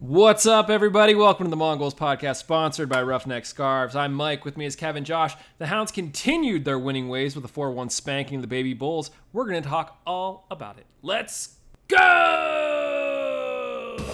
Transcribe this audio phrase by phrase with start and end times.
[0.00, 1.14] What's up, everybody?
[1.14, 3.94] Welcome to the Mongols podcast, sponsored by Roughneck Scarves.
[3.94, 4.46] I'm Mike.
[4.46, 5.36] With me is Kevin Josh.
[5.58, 9.10] The Hounds continued their winning ways with a 4 1 spanking of the Baby Bulls.
[9.34, 10.86] We're going to talk all about it.
[11.02, 12.86] Let's go!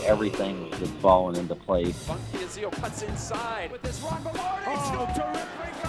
[0.04, 1.96] everything was just falling into place.
[2.04, 4.20] Funky Azio cuts inside with this run.
[4.24, 4.62] Velarde.
[4.66, 5.85] Oh.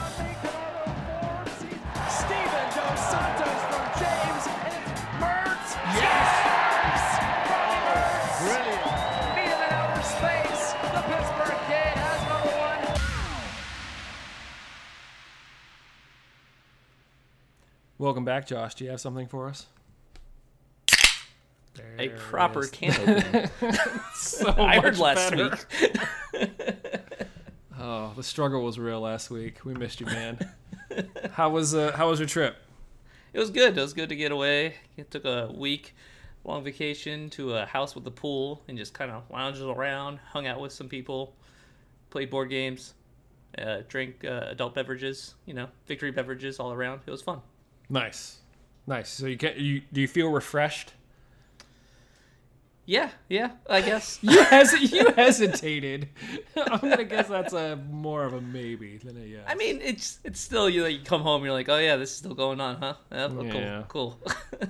[18.00, 18.76] Welcome back, Josh.
[18.76, 19.66] Do you have something for us?
[20.94, 20.98] a
[21.78, 23.50] There it proper can opening.
[24.14, 25.58] So I heard last better.
[26.34, 26.50] week.
[27.80, 29.64] Oh, the struggle was real last week.
[29.64, 30.40] We missed you, man.
[31.32, 32.58] how was uh, how was your trip?
[33.34, 33.78] It was good.
[33.78, 34.74] It was good to get away.
[34.98, 35.94] It took a week
[36.44, 40.48] long vacation to a house with a pool and just kind of lounged around, hung
[40.48, 41.36] out with some people,
[42.10, 42.96] played board games,
[43.60, 47.02] uh, drank uh, adult beverages, you know, victory beverages all around.
[47.06, 47.42] It was fun.
[47.90, 48.38] Nice,
[48.86, 49.10] nice.
[49.10, 50.94] So you can you do you feel refreshed?
[52.86, 54.20] Yeah, yeah, I guess.
[54.24, 56.08] You hes- you hesitated.
[56.56, 59.44] I'm gonna guess that's a more of a maybe than a yes.
[59.48, 62.12] I mean, it's it's still you know you come home you're like oh yeah this
[62.12, 63.84] is still going on huh Yep, oh, Yeah.
[63.90, 64.18] cool
[64.60, 64.70] cool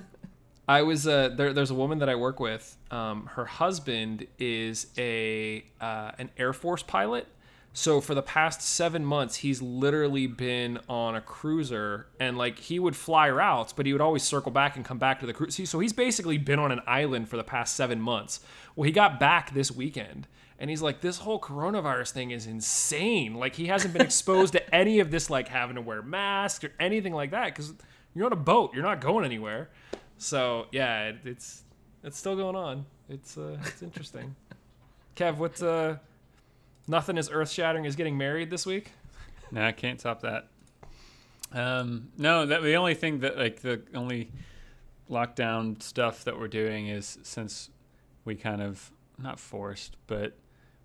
[0.68, 1.54] I was uh, there.
[1.54, 2.76] There's a woman that I work with.
[2.90, 7.26] Um, her husband is a uh, an Air Force pilot.
[7.74, 12.80] So for the past seven months, he's literally been on a cruiser, and like he
[12.80, 15.68] would fly routes, but he would always circle back and come back to the cruise.
[15.68, 18.40] So he's basically been on an island for the past seven months.
[18.74, 20.26] Well, he got back this weekend,
[20.58, 23.34] and he's like, "This whole coronavirus thing is insane.
[23.34, 26.72] Like he hasn't been exposed to any of this, like having to wear masks or
[26.80, 27.74] anything like that, because
[28.12, 29.70] you're on a boat, you're not going anywhere."
[30.16, 31.62] So yeah, it, it's
[32.02, 32.86] it's still going on.
[33.08, 34.34] It's uh, it's interesting.
[35.14, 35.98] Kev, what's uh,
[36.88, 38.92] nothing as earth shattering as getting married this week?
[39.50, 40.48] No, I can't top that.
[41.52, 44.30] Um, no, that the only thing that like the only
[45.10, 47.70] lockdown stuff that we're doing is since
[48.24, 50.36] we kind of not forced, but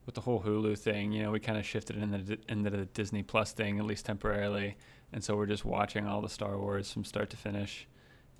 [0.06, 2.86] with the whole Hulu thing, you know, we kind of shifted into the, into the
[2.86, 4.76] Disney Plus thing at least temporarily,
[5.12, 7.88] and so we're just watching all the Star Wars from start to finish,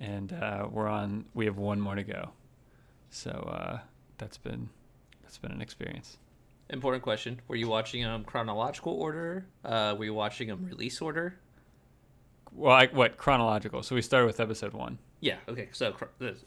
[0.00, 1.26] and uh, we're on.
[1.34, 2.30] We have one more to go,
[3.10, 3.78] so uh,
[4.18, 4.70] that's been
[5.22, 6.18] that's been an experience.
[6.70, 11.38] Important question were you watching them chronological order uh were you watching them release order
[12.52, 13.82] Well, I, what chronological?
[13.82, 14.98] So we started with episode one.
[15.20, 15.94] yeah okay so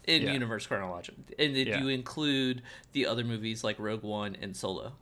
[0.06, 0.32] in Yeah.
[0.34, 1.82] universe chronological and did Yeah.
[1.82, 2.62] you include
[2.94, 4.94] the other movies like rogue one and solo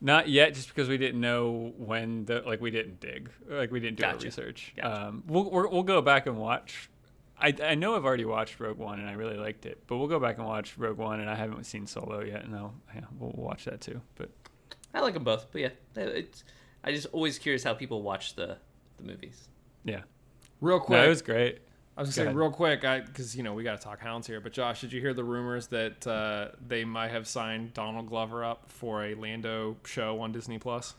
[0.00, 3.80] Not yet, just because we didn't know when the like we didn't dig, like we
[3.80, 4.72] didn't do our research.
[4.76, 5.08] Gotcha.
[5.08, 6.88] Um, we'll we're, we'll go back and watch.
[7.38, 10.08] I I know I've already watched Rogue One and I really liked it, but we'll
[10.08, 13.04] go back and watch Rogue One and I haven't seen Solo yet, and I'll, yeah,
[13.18, 14.00] we'll watch that too.
[14.14, 14.30] But
[14.94, 16.44] i like them both but yeah it's
[16.84, 18.56] i just always curious how people watch the
[18.98, 19.48] the movies
[19.84, 20.00] yeah,
[20.60, 21.58] Real quick, no, it was great.
[21.96, 22.36] I was Go gonna say ahead.
[22.36, 24.38] real quick, I because you know we got to talk hounds here.
[24.40, 28.44] But Josh, did you hear the rumors that uh, they might have signed Donald Glover
[28.44, 30.94] up for a Lando show on Disney Plus?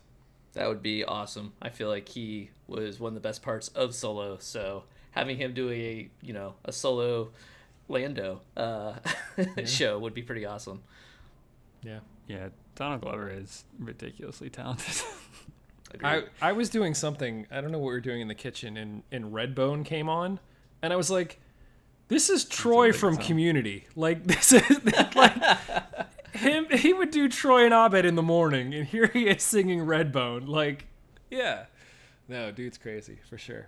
[0.53, 3.95] that would be awesome i feel like he was one of the best parts of
[3.95, 7.31] solo so having him do a you know a solo
[7.87, 8.93] lando uh
[9.65, 10.81] show would be pretty awesome
[11.83, 11.99] Yeah.
[12.27, 12.49] Yeah,
[12.81, 15.03] Donald Glover is ridiculously talented.
[16.03, 18.75] I, I was doing something I don't know what we were doing in the kitchen
[18.75, 20.39] and and Redbone came on
[20.81, 21.39] and I was like
[22.07, 23.23] this is Troy from song.
[23.23, 23.85] Community.
[23.95, 24.83] Like this is
[25.15, 25.33] like
[26.33, 29.81] him he would do Troy and Abed in the morning and here he is singing
[29.81, 30.87] Redbone like
[31.29, 31.65] yeah.
[32.27, 33.67] No dude's crazy for sure.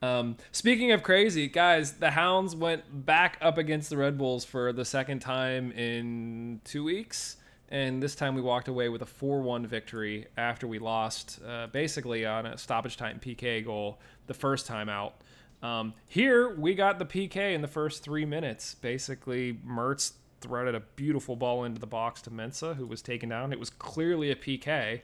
[0.00, 4.72] Um, speaking of crazy guys the Hounds went back up against the Red Bulls for
[4.72, 7.36] the second time in two weeks
[7.70, 12.26] and this time we walked away with a 4-1 victory after we lost uh, basically
[12.26, 15.14] on a stoppage time PK goal the first time out.
[15.62, 18.74] Um, here we got the PK in the first three minutes.
[18.74, 23.52] Basically, Mertz threaded a beautiful ball into the box to Mensah, who was taken down.
[23.52, 25.00] It was clearly a PK,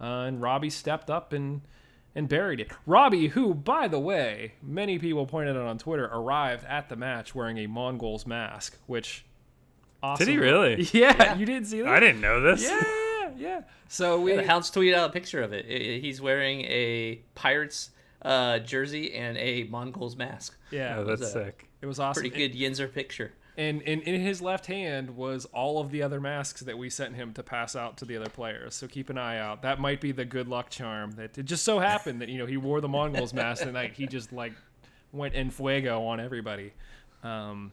[0.00, 1.62] uh, and Robbie stepped up and
[2.12, 2.72] and buried it.
[2.86, 7.36] Robbie, who, by the way, many people pointed out on Twitter, arrived at the match
[7.36, 9.24] wearing a Mongols mask, which
[10.02, 10.26] awesome.
[10.26, 10.82] Did he really?
[10.92, 11.88] Yeah, you didn't see that?
[11.92, 12.62] I didn't know this.
[12.62, 13.60] Yeah, yeah, yeah.
[13.88, 15.66] So we the Hounds tweeted out a picture of it.
[16.02, 17.90] He's wearing a Pirates
[18.22, 20.56] uh, jersey and a Mongols mask.
[20.70, 21.68] yeah, Oh, was, that's a sick.
[21.80, 22.20] it was awesome.
[22.22, 23.32] Pretty good Yinzer picture.
[23.56, 27.16] And, and in his left hand was all of the other masks that we sent
[27.16, 28.74] him to pass out to the other players.
[28.74, 29.62] So keep an eye out.
[29.62, 31.10] That might be the good luck charm.
[31.12, 33.92] That it just so happened that you know he wore the Mongols mask tonight.
[33.94, 34.52] He just like
[35.12, 36.72] went en fuego on everybody.
[37.22, 37.72] Um,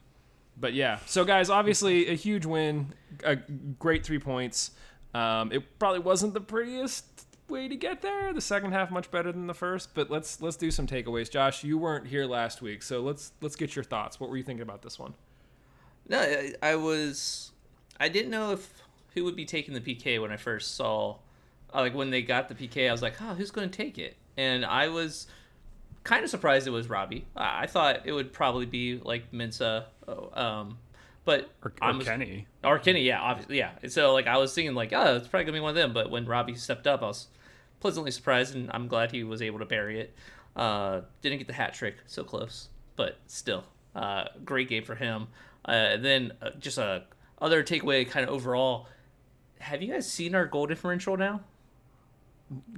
[0.60, 2.94] but yeah, so guys, obviously a huge win,
[3.24, 4.72] a great three points.
[5.14, 7.06] Um, it probably wasn't the prettiest
[7.50, 8.34] way to get there.
[8.34, 11.30] The second half much better than the first, but let's let's do some takeaways.
[11.30, 14.20] Josh, you weren't here last week, so let's let's get your thoughts.
[14.20, 15.14] What were you thinking about this one?
[16.08, 17.52] No, I, I was.
[18.00, 18.84] I didn't know if
[19.14, 21.18] who would be taking the PK when I first saw,
[21.74, 22.88] uh, like when they got the PK.
[22.88, 24.16] I was like, oh, who's going to take it?
[24.38, 25.28] And I was
[26.08, 27.26] kind of surprised it was Robbie.
[27.36, 30.78] I, thought it would probably be like Mensah, oh, um,
[31.26, 32.48] but Or, or was- Kenny.
[32.64, 33.72] or Kenny, yeah, obviously, yeah.
[33.90, 35.92] So like I was thinking like, oh, it's probably gonna be one of them.
[35.94, 37.28] But when Robbie stepped up, I was
[37.82, 40.16] pleasantly surprised, and I'm glad he was able to bury it.
[40.56, 45.28] Uh, didn't get the hat trick, so close, but still, uh, great game for him.
[45.68, 47.04] Uh, and then uh, just a
[47.42, 48.88] other takeaway, kind of overall.
[49.60, 51.42] Have you guys seen our goal differential now?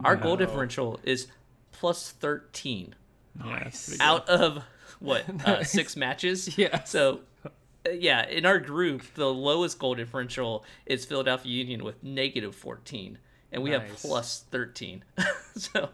[0.03, 1.27] Our goal differential is
[1.71, 2.95] plus thirteen Yeah,
[3.39, 3.85] Nice.
[3.87, 4.03] pretty good.
[4.03, 4.63] out of
[4.99, 6.49] what uh, six matches.
[6.57, 6.83] Yeah.
[6.83, 12.53] So, uh, yeah, in our group, the lowest goal differential is Philadelphia Union with negative
[12.55, 13.17] fourteen,
[13.51, 15.03] and we have plus thirteen.
[15.55, 15.89] so,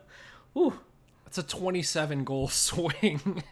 [0.53, 0.80] whew.
[1.25, 3.44] That's a 27 goal swing.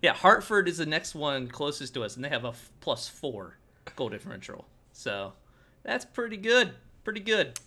[0.00, 3.08] yeah, Hartford is the next one closest to us, and they have a f- plus
[3.08, 3.58] four
[3.96, 4.64] goal differential.
[4.92, 5.34] So,
[5.82, 6.70] that's pretty good.
[7.04, 7.58] Pretty good.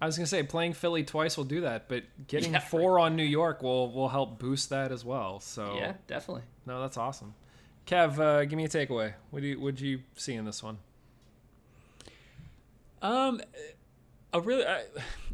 [0.00, 3.16] I was gonna say playing Philly twice will do that, but getting Yeah, four on
[3.16, 5.40] New York will will help boost that as well.
[5.40, 6.42] So Yeah, definitely.
[6.66, 7.34] no, that's awesome.
[7.86, 9.14] Kev, uh, give me a takeaway.
[9.30, 10.78] What do you what you see in this one?
[13.02, 13.40] Um,
[14.32, 14.82] a really, I,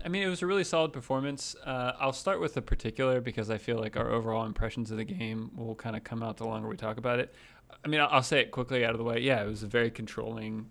[0.05, 1.57] I mean, it was a really solid performance.
[1.65, 5.05] Uh, I'll start with the particular because I feel like our overall impressions of the
[5.05, 7.35] game will kind of come out the longer we talk about it.
[7.85, 9.21] I mean, I'll, I'll say it quickly out of the way.
[9.21, 10.69] Yeah, it was a very controlling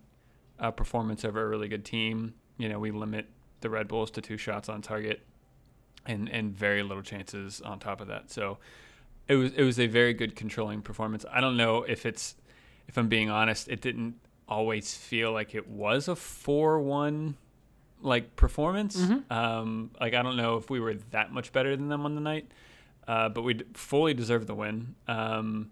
[0.60, 2.34] uh, performance over a really good team.
[2.58, 3.26] You know, we limit
[3.62, 5.22] the Red Bulls to two shots on target,
[6.06, 8.30] and and very little chances on top of that.
[8.32, 8.58] So
[9.28, 11.26] it was it was a very good controlling performance.
[11.32, 12.36] I don't know if it's
[12.88, 14.16] if I'm being honest, it didn't
[14.48, 17.38] always feel like it was a four one
[18.02, 18.98] like performance.
[19.30, 22.22] Um, like I don't know if we were that much better than them on the
[22.22, 22.52] night,
[23.08, 24.96] uh, but we fully deserved the win.
[25.08, 25.70] Um,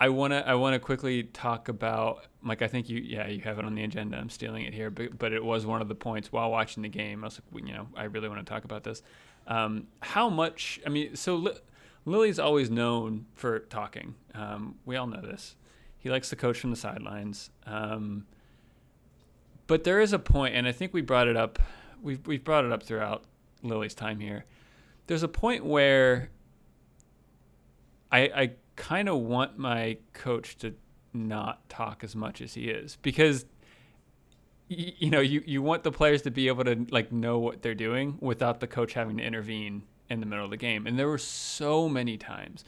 [0.00, 3.66] I wanna I wanna quickly talk about like I think you yeah you have it
[3.66, 4.16] on the agenda.
[4.16, 6.88] I'm stealing it here, but but it was one of the points while watching the
[6.88, 7.22] game.
[7.22, 9.02] I was like you know I really want to talk about this.
[9.46, 11.58] Um, how much I mean so Li-
[12.06, 14.14] Lilley's always known for talking.
[14.34, 15.54] Um, we all know this.
[15.98, 17.50] He likes to coach from the sidelines.
[17.66, 18.26] Um,
[19.66, 21.58] but there is a point, and I think we brought it up.
[22.02, 23.24] We've we've brought it up throughout
[23.62, 24.46] Lilley's time here.
[25.08, 26.30] There's a point where
[28.10, 28.50] I I
[28.80, 30.74] kind of want my coach to
[31.12, 33.44] not talk as much as he is because
[34.70, 37.60] y- you know you, you want the players to be able to like know what
[37.60, 40.86] they're doing without the coach having to intervene in the middle of the game.
[40.86, 42.64] And there were so many times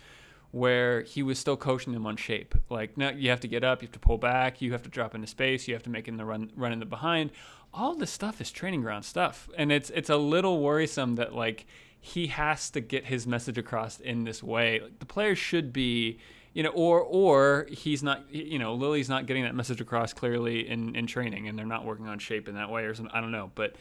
[0.50, 2.55] where he was still coaching them on shape.
[2.69, 4.91] Like now you have to get up you have to pull back you have to
[4.91, 7.31] drop into space you have to make in the run run in the behind.
[7.73, 9.49] All this stuff is training ground stuff.
[9.56, 11.64] And it's it's a little worrisome that like
[12.04, 14.81] he has to get his message across in this way.
[14.81, 16.19] Like, the players should be
[16.52, 20.69] you know or or he's not you know Lilley's not getting that message across clearly
[20.69, 23.20] in in training and they're not working on shape in that way or something i
[23.20, 23.52] don't know.
[23.54, 23.76] But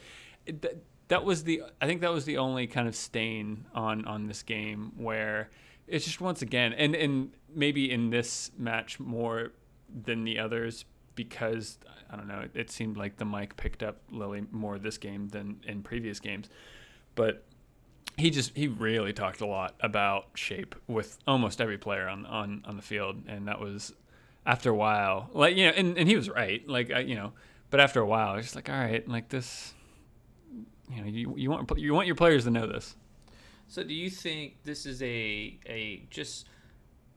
[0.46, 0.76] it, that,
[1.08, 4.44] that was the i think that was the only kind of stain on on this
[4.44, 5.50] game where
[5.88, 9.50] it's just once again and and maybe in this match more
[10.04, 10.84] than the others
[11.16, 11.78] because
[12.10, 15.28] i don't know it, it seemed like the mic picked up lily more this game
[15.28, 16.48] than in previous games.
[17.14, 17.44] But
[18.16, 22.62] he just he really talked a lot about shape with almost every player on on
[22.64, 23.22] on the field.
[23.26, 23.92] And that was
[24.44, 26.66] after a while like you know and, and he was right.
[26.68, 27.32] Like I, you know
[27.70, 29.72] but after a while it's just like all right like this
[30.90, 32.96] you know you, you want you want your players to know this.
[33.68, 36.46] So, do you think this is a a just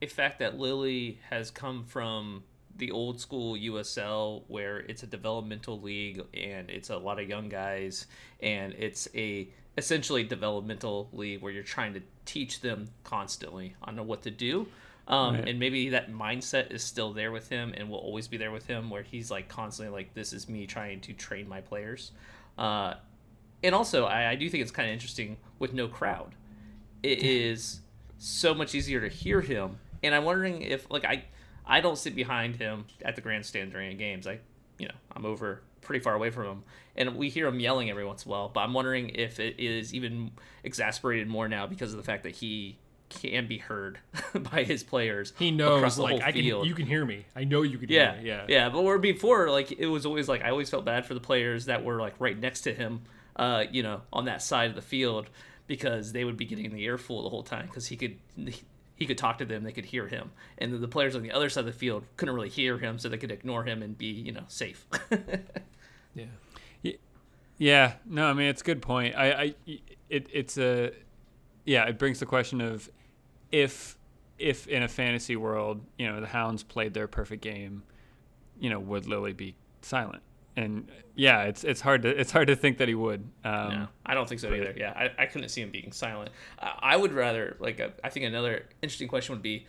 [0.02, 2.44] a fact that Lilley has come from
[2.78, 7.50] the old school USL, where it's a developmental league and it's a lot of young
[7.50, 8.08] guys,
[8.40, 14.32] and it's a essentially developmentally where you're trying to teach them constantly on what to
[14.32, 14.68] do.
[15.08, 15.50] Um, Right.
[15.50, 18.66] And maybe that mindset is still there with him and will always be there with
[18.66, 22.12] him, where he's like constantly like, "This is me trying to train my players."
[22.58, 22.96] Uh,
[23.62, 26.36] and also, I, I do think it's kind of interesting with no crowd
[27.06, 27.82] it is
[28.18, 29.78] so much easier to hear him.
[30.04, 31.26] And I'm wondering if like I
[31.66, 34.28] I don't sit behind him at the grandstand during games.
[34.28, 34.40] I
[34.78, 36.64] you know, I'm over pretty far away from him.
[36.98, 38.50] And we hear him yelling every once in a while.
[38.50, 40.32] But I'm wondering if it is even
[40.64, 42.78] exasperated more now because of the fact that he
[43.10, 44.00] can be heard
[44.52, 45.32] by his players.
[45.38, 47.26] He knows like I can you can hear me.
[47.36, 48.28] I know you can Yeah, hear me.
[48.28, 48.46] Yeah.
[48.48, 48.70] yeah.
[48.70, 51.66] But where before, like it was always like I always felt bad for the players
[51.66, 53.04] that were like right next to him,
[53.36, 55.30] uh, you know, on that side of the field
[55.68, 58.18] because they would be getting the earful the whole time because he could
[58.96, 61.50] he could talk to them, they could hear him, and the players on the other
[61.50, 64.08] side of the field couldn't really hear him, so they could ignore him and be
[64.08, 64.86] you know safe.
[66.16, 66.26] Yeah.
[67.58, 69.16] Yeah, no, I mean it's a good point.
[69.16, 69.56] I, I
[70.10, 70.92] it, it's a,
[71.64, 72.90] yeah, it brings the question of
[73.52, 73.98] if,
[74.38, 77.84] if in a fantasy world, you know, the Hounds played their perfect game,
[78.60, 80.22] you know, would Lilley be silent?
[80.58, 83.22] And yeah, it's it's hard to it's hard to think that he would.
[83.44, 84.74] Um, No, I don't think so either.
[84.76, 86.32] Yeah, I, I couldn't see him being silent.
[86.60, 89.66] I, I would rather like uh, I think another interesting question would be,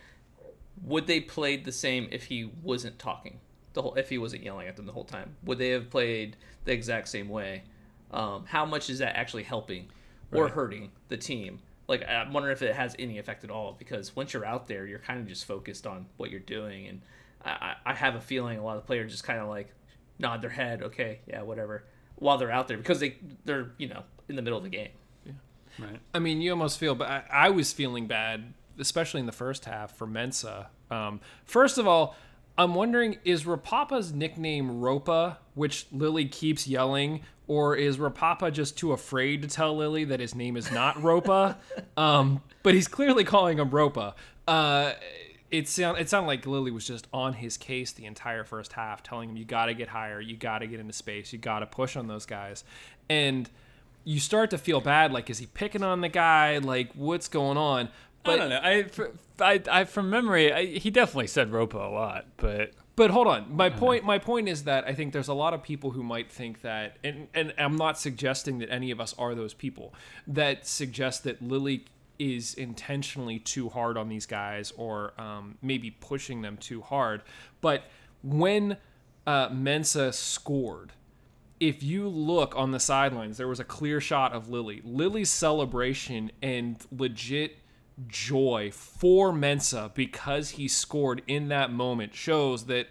[0.83, 3.39] would they played the same if he wasn't talking
[3.77, 5.35] the whole if he wasn't yelling at them the whole time?
[5.43, 7.63] Would they have played the exact same way?
[8.11, 9.87] Um, how much is that actually helping
[10.33, 10.53] or Right.
[10.53, 11.59] hurting the team?
[11.87, 14.85] Like I'm wondering if it has any effect at all because once you're out there,
[14.85, 17.01] you're kind of just focused on what you're doing, and
[17.45, 17.49] I,
[17.85, 19.73] I I have a feeling a lot of players just kind of like
[20.19, 23.15] nod their head, okay, yeah, whatever, while they're out there because they
[23.45, 24.89] they're you know in the middle of the game.
[25.79, 25.99] right.
[26.13, 29.63] I mean, you almost feel, but I, I was feeling bad, especially in the first
[29.65, 30.67] half for Mensah.
[30.91, 32.15] Um, first of all,
[32.57, 38.91] I'm wondering is Ropapa's nickname Ropa, which Lilley keeps yelling, or is Ropapa just too
[38.91, 41.57] afraid to tell Lilley that his name is not Ropa?
[41.97, 44.13] um, but he's clearly calling him Ropa.
[44.47, 44.93] Uh,
[45.49, 49.03] it sound it sounded like Lilley was just on his case the entire first half,
[49.03, 51.59] telling him you got to get higher, you got to get into space, you got
[51.59, 52.63] to push on those guys,
[53.09, 53.49] and
[54.03, 55.11] you start to feel bad.
[55.11, 56.59] Like, is he picking on the guy?
[56.59, 57.89] Like, what's going on?
[58.29, 58.59] I don't know.
[58.61, 59.03] I, fr-
[59.39, 63.55] I, I from memory, I, he definitely said Ropa a lot, but But hold on.
[63.55, 66.31] My point my point is that I think there's a lot of people who might
[66.31, 69.93] think that and and I'm not suggesting that any of us are those people
[70.25, 71.85] that suggest that Lilley
[72.17, 77.21] is intentionally too hard on these guys or um, maybe pushing them too hard.
[77.61, 77.83] But
[78.23, 78.77] when
[79.27, 80.93] uh, Mensah scored,
[81.59, 84.81] if you look on the sidelines, there was a clear shot of Lilley.
[84.83, 87.59] Lilley's celebration and legit
[88.05, 92.87] joy for Mensah because he scored in that moment shows that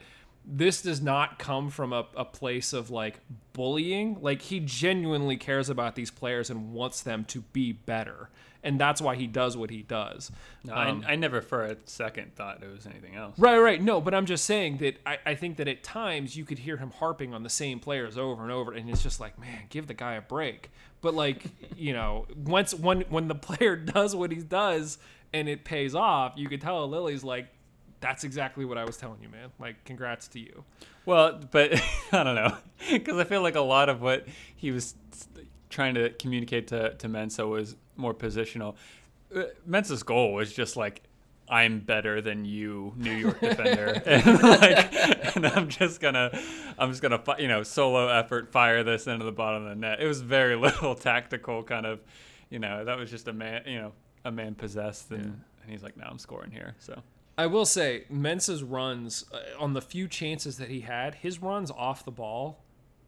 [0.46, 3.20] this does not come from a, a place of like
[3.52, 4.18] bullying.
[4.20, 8.30] Like he genuinely cares about these players and wants them to be better.
[8.62, 10.32] And that's why he does what he does.
[10.64, 13.38] no, Um, I, I never for a second thought it was anything else.
[13.38, 13.80] Right, right.
[13.80, 16.76] No, but I'm just saying that I, I think that at times you could hear
[16.76, 19.86] him harping on the same players over and over, and it's just like, man, give
[19.86, 20.70] the guy a break.
[21.00, 21.44] But like,
[21.76, 24.98] you know, once when when the player does what he does
[25.32, 27.46] and it pays off, you could tell Lilley's like,
[28.00, 29.50] that's exactly what I was telling you, man.
[29.58, 30.64] Like, congrats to you.
[31.04, 31.74] Well, but
[32.12, 32.56] I don't know
[32.90, 34.94] because I feel like a lot of what he was
[35.70, 38.74] trying to communicate to to Mensah was more positional.
[39.34, 41.02] Uh, Mensah's goal was just like.
[41.48, 46.36] I'm better than you, New York defender, and like, and I'm just gonna,
[46.76, 50.00] I'm just gonna, you know, solo effort, fire this into the bottom of the net.
[50.00, 52.00] It was very little tactical kind of,
[52.50, 53.92] you know, that was just a man, you know,
[54.24, 56.74] a man possessed, and, and he's like, now I'm scoring here.
[56.80, 57.00] So
[57.38, 61.70] I will say, Mensah's runs uh, on the few chances that he had, his runs
[61.70, 62.62] off the ball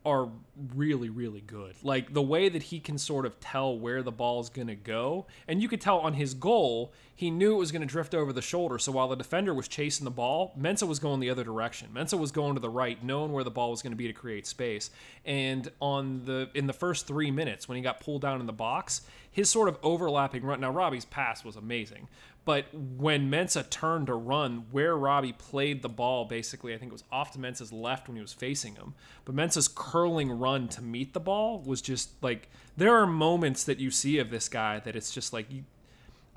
[0.05, 0.29] are
[0.75, 1.75] really, really good.
[1.83, 4.75] Like the way that he can sort of tell where the ball is going to
[4.75, 5.27] go.
[5.47, 8.33] And you could tell on his goal, he knew it was going to drift over
[8.33, 8.79] the shoulder.
[8.79, 11.89] So while the defender was chasing the ball, Mensah was going the other direction.
[11.93, 14.13] Mensah was going to the right, knowing where the ball was going to be to
[14.13, 14.91] create space.
[15.27, 18.53] And on the in the first three minutes, when he got pulled down in the
[18.53, 20.61] box, his sort of overlapping run.
[20.61, 22.09] Now Robbie's pass was amazing,
[22.49, 26.95] but when Mensah turned to run, where Robbie played the ball, basically, I think it
[26.95, 28.95] was off to Mensah's left when he was facing him.
[29.27, 33.81] But Mensah's curling run to meet the ball was just like there are moments that
[33.81, 35.65] you see of this guy that it's just like you.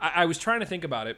[0.01, 1.17] I, I was trying to think about it,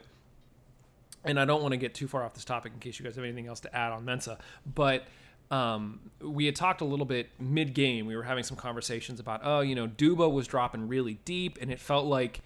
[1.25, 3.15] and I don't want to get too far off this topic in case you guys
[3.15, 4.37] have anything else to add on Mensah,
[4.75, 5.05] but.
[5.51, 8.07] Um, we had talked a little bit mid game.
[8.07, 11.69] We were having some conversations about, oh, you know, Duba was dropping really deep, and
[11.69, 12.41] it felt like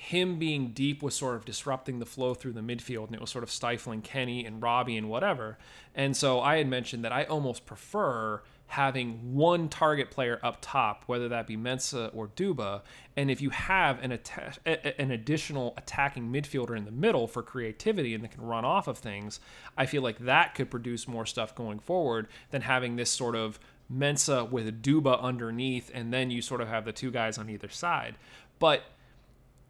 [0.00, 3.28] him being deep was sort of disrupting the flow through the midfield and it was
[3.28, 5.58] sort of stifling Kenny and Robbie and whatever.
[5.94, 11.04] And so I had mentioned that I almost prefer having one target player up top,
[11.04, 12.80] whether that be Mensah or Duba.
[13.14, 14.18] And if you have an,
[14.64, 18.96] an additional attacking midfielder in the middle for creativity and that can run off of
[18.96, 19.38] things,
[19.76, 23.60] I feel like that could produce more stuff going forward than having this sort of
[23.94, 27.68] Mensah with Duba underneath and then you sort of have the two guys on either
[27.68, 28.14] side.
[28.58, 28.84] But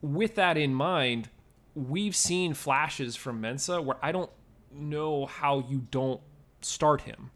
[0.02, 1.28] with that in mind,
[1.75, 4.30] we've seen flashes from Mensah where I don't
[4.73, 6.21] know how you don't
[6.61, 7.30] start him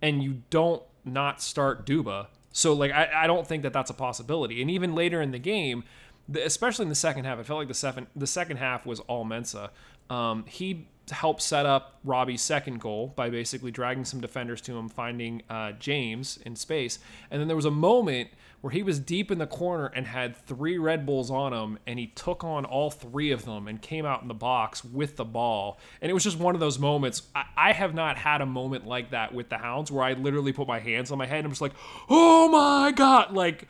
[0.00, 2.26] and you don't not start Duba.
[2.52, 4.60] So like I, I don't think that that's a possibility.
[4.60, 5.84] And even later in the game,
[6.28, 9.00] the, especially in the second half, I felt like the second the second half was
[9.00, 9.70] all Mensah.
[10.10, 14.88] Um, he helped set up Robbie's second goal by basically dragging some defenders to him,
[14.88, 16.98] finding uh, James in space.
[17.30, 20.36] And then there was a moment where he was deep in the corner and had
[20.36, 24.04] three Red Bulls on him, and he took on all three of them and came
[24.04, 25.78] out in the box with the ball.
[26.00, 27.22] And it was just one of those moments.
[27.34, 30.52] I, I have not had a moment like that with the Hounds where I literally
[30.52, 31.74] put my hands on my head and I'm just like,
[32.08, 33.32] oh my God.
[33.32, 33.68] Like,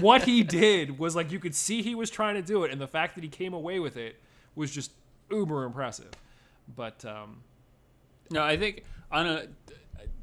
[0.00, 2.80] what he did was like you could see he was trying to do it, and
[2.80, 4.20] the fact that he came away with it
[4.54, 4.92] was just
[5.30, 6.10] uber impressive.
[6.74, 7.42] But um,
[8.30, 9.46] No, I think on a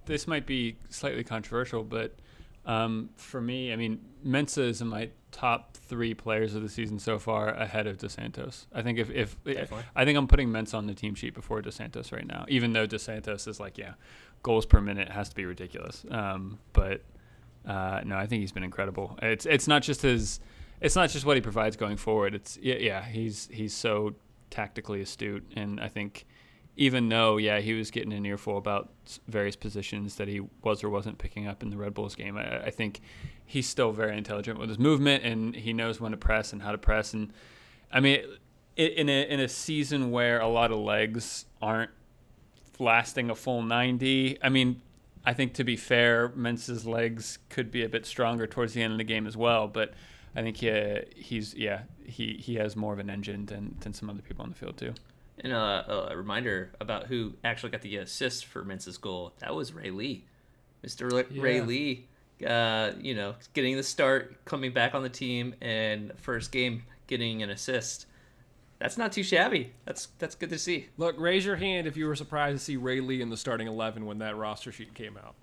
[0.05, 2.13] this might be slightly controversial, but
[2.65, 6.99] um, for me, I mean, Mensah is in my top three players of the season
[6.99, 8.67] so far, ahead of Dos Santos.
[8.73, 9.35] I think if, if.
[9.95, 12.73] I think I'm putting Mensah on the team sheet before Dos Santos right now, even
[12.73, 13.93] though Dos Santos is like, yeah,
[14.43, 16.05] goals per minute has to be ridiculous.
[16.09, 17.01] Um, but
[17.65, 19.17] uh, no, I think he's been incredible.
[19.21, 20.39] It's it's not just his,
[20.81, 22.35] it's not just what he provides going forward.
[22.35, 24.15] It's yeah, yeah he's he's so
[24.49, 26.25] tactically astute, and I think
[26.75, 28.89] even though yeah he was getting an earful about
[29.27, 32.65] various positions that he was or wasn't picking up in the Red Bulls game, I,
[32.65, 33.01] I think
[33.45, 36.71] he's still very intelligent with his movement, and he knows when to press and how
[36.71, 37.13] to press.
[37.13, 37.31] And
[37.91, 38.21] I mean,
[38.75, 41.91] in a in a season where a lot of legs aren't
[42.79, 44.39] lasting a full 90.
[44.41, 44.81] I mean,
[45.25, 48.93] I think to be fair, Mensah's legs could be a bit stronger towards the end
[48.93, 49.93] of the game as well, but
[50.35, 54.09] I think he, he's yeah he, he has more of an engine than, than some
[54.09, 54.93] other people on the field too.
[55.39, 59.33] And uh, a reminder about who actually got the assist for Mensah's goal.
[59.39, 60.25] That was Ray Lee.
[60.85, 61.11] Mr.
[61.11, 62.07] Ray- Ray Lee,
[62.45, 67.41] uh, you know, getting the start, coming back on the team, and first game getting
[67.41, 68.05] an assist.
[68.79, 69.71] That's not too shabby.
[69.85, 70.89] That's that's good to see.
[70.97, 73.67] look, raise your hand if you were surprised to see Ray Lee in the starting
[73.67, 75.35] eleven when that roster sheet came out.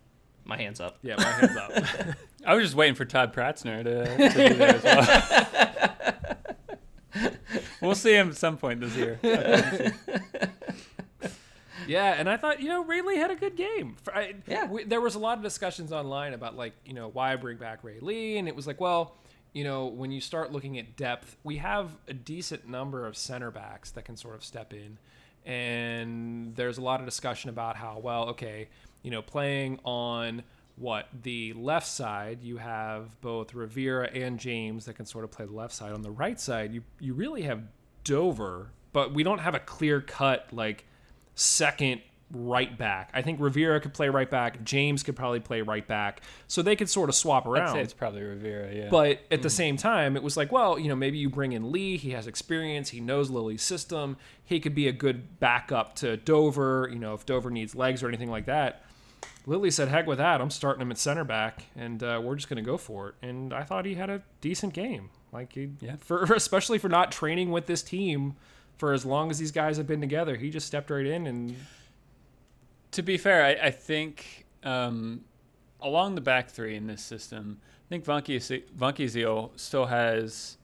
[0.44, 0.98] My hands up.
[1.02, 1.72] Yeah, my hands up.
[2.46, 5.90] I was just waiting for Todd Pratzner to, to be there as well.
[7.80, 9.18] we'll see him at some point this year.
[11.86, 13.96] Yeah, and I thought you know Ray Lee had a good game.
[14.14, 14.66] I, Yeah.
[14.66, 17.82] we, there was a lot of discussions online about like you know why bring back
[17.82, 19.16] Ray Lee, and it was like, well,
[19.54, 23.50] you know, when you start looking at depth, we have a decent number of center
[23.50, 24.98] backs that can sort of step in,
[25.44, 28.68] and there's a lot of discussion about how well, okay,
[29.02, 30.42] you know, playing on
[30.76, 35.44] what the left side, you have both Rivera and James that can sort of play
[35.46, 35.92] the left side.
[35.92, 37.62] On the right side, you you really have
[38.10, 40.84] Dover, but we don't have a clear cut like
[41.36, 42.00] second
[42.32, 43.10] right back.
[43.14, 44.64] I think Rivera could play right back.
[44.64, 46.22] James could probably play right back.
[46.48, 47.78] So they could sort of swap around.
[47.78, 48.74] it's probably Rivera.
[48.74, 51.52] Yeah, But at the same time, it was like, well, you know, maybe you bring
[51.52, 51.96] in Lee.
[51.96, 52.88] He has experience.
[52.90, 54.16] He knows Lilley's system.
[54.44, 56.88] He could be a good backup to Dover.
[56.92, 58.82] You know, if Dover needs legs or anything like that.
[59.46, 60.40] Lilley said, "Heck with that!
[60.40, 63.14] I'm starting him at center back, and uh, we're just going to go for it."
[63.22, 65.10] And I thought he had a decent game.
[65.32, 65.96] Like, he, Yeah.
[66.00, 68.34] for especially for not training with this team
[68.76, 71.56] for as long as these guys have been together, he just stepped right in and
[72.92, 75.20] to be fair, I, I think um,
[75.80, 80.56] along the back three in this system, I think Vankiziel still has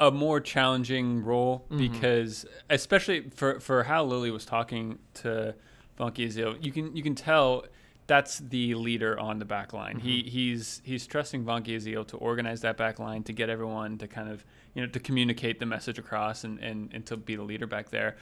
[0.00, 5.54] a more challenging role because, especially for, for how Lilley was talking to
[5.98, 7.64] Vankiziel, you can you can tell
[8.06, 9.98] that's the leader on the back line.
[9.98, 14.28] He he's he's trusting Vankiziel to organize that back line to get everyone to kind
[14.28, 17.66] of you know to communicate the message across and, and, and to be the leader
[17.66, 18.16] back there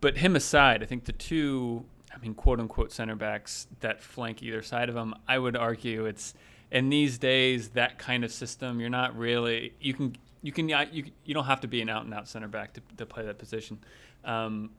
[0.00, 4.42] but him aside, I think the two, I mean, quote unquote center backs that flank
[4.42, 6.34] either side of him, I would argue it's
[6.70, 8.80] in these days that kind of system.
[8.80, 12.04] You're not really you can you can you you don't have to be an out
[12.04, 13.78] and out center back to, to play that position.
[14.24, 14.70] Um,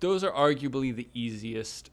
[0.00, 1.90] those are arguably the easiest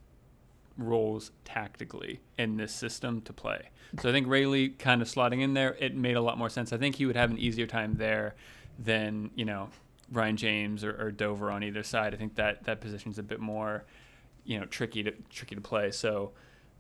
[0.78, 3.70] roles tactically in this system to play.
[4.00, 6.50] So I think Ray Lee kind of slotting in there, it made a lot more
[6.50, 6.72] sense.
[6.72, 8.36] I think he would have an easier time there
[8.80, 9.70] than you know
[10.12, 12.14] Ryan James or, or Dover on either side.
[12.14, 13.86] I think that that position's a bit more
[14.46, 15.92] you know tricky to tricky to play.
[15.92, 16.32] So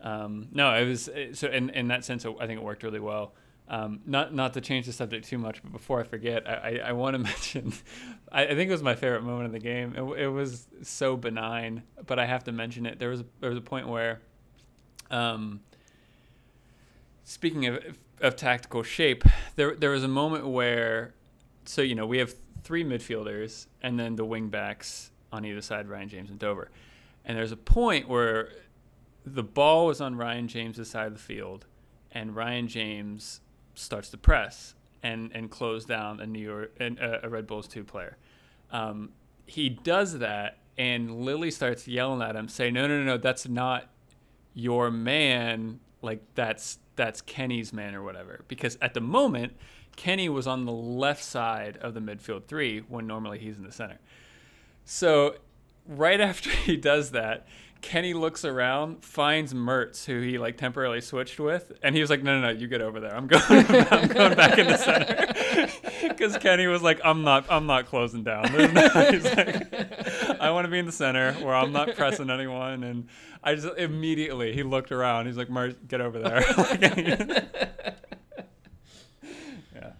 [0.02, 3.34] um, no, it was so in in that sense, I think it worked really well.
[3.72, 6.90] Um, not not to change the subject too much, but before I forget, I, I,
[6.90, 7.72] I want to mention,
[8.30, 9.96] I, I think it was my favorite moment of the game.
[9.96, 13.00] It, it was so benign, but I have to mention it.
[13.00, 14.20] There was there was a point where,
[15.10, 15.62] um,
[17.24, 17.80] speaking of
[18.20, 19.24] of tactical shape,
[19.56, 21.14] there there was a moment where,
[21.64, 25.88] so you know we have three midfielders and then the wing backs on either side,
[25.88, 26.72] Ryan James and Dover,
[27.24, 28.50] and there's a point where
[29.26, 31.68] the ball was on Ryan James's side of the field,
[32.12, 33.40] and Ryan James
[33.76, 37.84] starts to press and and close down a New York and a, Red Bulls two
[37.84, 38.18] player.
[38.72, 39.10] Um,
[39.46, 43.48] he does that, and Lily starts yelling at him, saying, "No, no, no, no, that's
[43.48, 43.90] not
[44.54, 45.80] your man.
[46.02, 49.54] Like that's that's Kenny's man or whatever." Because at the moment,
[49.96, 53.72] Kenny was on the left side of the midfield three when normally he's in the
[53.72, 54.00] center.
[54.86, 55.36] So
[55.88, 57.48] right after he does that,
[57.82, 62.24] Kenny looks around, finds Mertz, who he like temporarily switched with, and he was like,
[62.24, 63.16] "No, no, no, you get over there.
[63.16, 63.44] I'm going,
[63.92, 65.28] I'm going back in the center."
[66.02, 68.52] Because Kenny was like, "I'm not, I'm not closing down.
[68.52, 73.08] No, like, I want to be in the center where I'm not pressing anyone." And
[73.44, 75.28] I just immediately he looked around.
[75.28, 76.42] He's like, "Mertz, get over there."
[79.76, 79.92] yeah.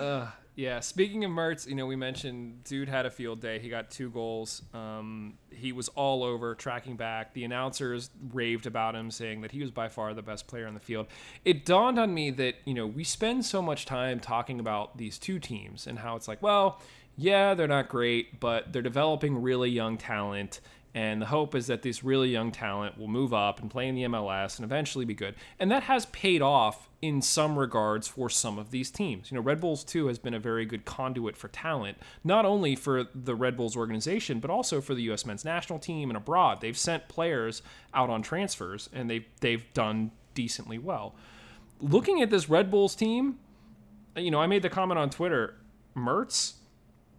[0.00, 0.80] Uh, yeah.
[0.80, 3.58] Speaking of Mertz, you know, we mentioned dude had a field day.
[3.58, 4.60] He got two goals.
[4.74, 7.32] Um, he was all over tracking back.
[7.32, 10.74] The announcers raved about him, saying that he was by far the best player on
[10.74, 11.06] the field.
[11.46, 15.18] It dawned on me that you know we spend so much time talking about these
[15.18, 16.78] two teams and how it's like, well,
[17.16, 20.60] yeah, they're not great, but they're developing really young talent.
[20.92, 23.94] And the hope is that this really young talent will move up and play in
[23.94, 25.36] the MLS and eventually be good.
[25.58, 29.30] And that has paid off in some regards for some of these teams.
[29.30, 32.74] You know, Red Bulls too has been a very good conduit for talent, not only
[32.74, 35.24] for the Red Bulls organization, but also for the U.S.
[35.24, 36.60] men's national team and abroad.
[36.60, 37.62] They've sent players
[37.94, 41.14] out on transfers and they've, they've done decently well.
[41.80, 43.38] Looking at this Red Bulls team,
[44.16, 45.54] you know, I made the comment on Twitter
[45.96, 46.54] Mertz,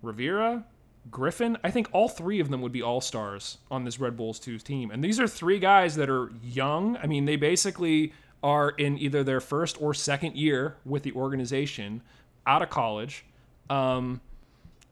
[0.01, 0.65] Rivera,
[1.09, 4.39] Griffin, I think all three of them would be all stars on this Red Bulls
[4.39, 4.91] 2 team.
[4.91, 6.97] And these are three guys that are young.
[6.97, 12.01] I mean, they basically are in either their first or second year with the organization
[12.45, 13.25] out of college.
[13.69, 14.21] Um,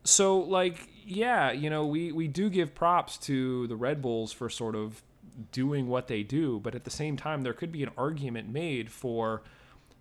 [0.04, 4.50] so, like, yeah, you know, we, we do give props to the Red Bulls for
[4.50, 5.04] sort of
[5.52, 6.60] doing what they do.
[6.60, 9.44] But at the same time, there could be an argument made for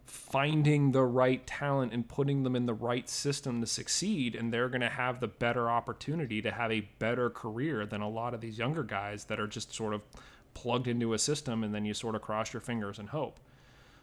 [0.08, 4.68] finding the right talent and putting them in the right system to succeed and they're
[4.68, 8.40] going to have the better opportunity to have a better career than a lot of
[8.40, 10.00] these younger guys that are just sort of
[10.54, 13.38] plugged into a system and then you sort of cross your fingers and hope.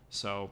[0.10, 0.52] So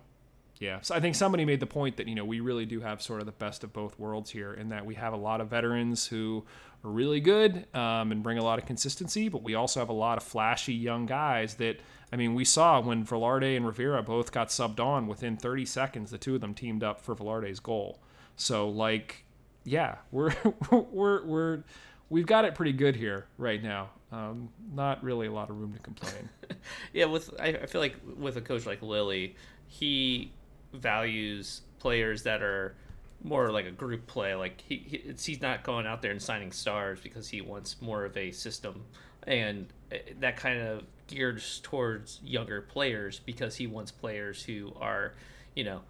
[0.59, 3.01] yeah so i think somebody made the point that you know we really do have
[3.01, 5.49] sort of the best of both worlds here in that we have a lot of
[5.49, 6.43] veterans who
[6.83, 9.93] are really good um, and bring a lot of consistency but we also have a
[9.93, 11.77] lot of flashy young guys that
[12.13, 16.11] I mean, we saw when Velarde and Rivera both got subbed on within 30 seconds,
[16.11, 17.97] the two of them teamed up for Velarde's goal.
[18.35, 19.25] So, like,
[19.63, 20.31] yeah, we're
[20.71, 21.63] we're we're
[22.11, 23.89] we've got it pretty good here right now.
[24.11, 26.29] Um, not really a lot of room to complain.
[26.93, 30.31] yeah, with I, I feel like with a coach like Lilley, he
[30.71, 32.75] values players that are
[33.23, 34.35] more like a group play.
[34.35, 38.05] Like he, he he's not going out there and signing stars because he wants more
[38.05, 38.83] of a system,
[39.27, 45.13] and eh, that kind of geared towards younger players because he wants players who are,
[45.55, 45.81] you know,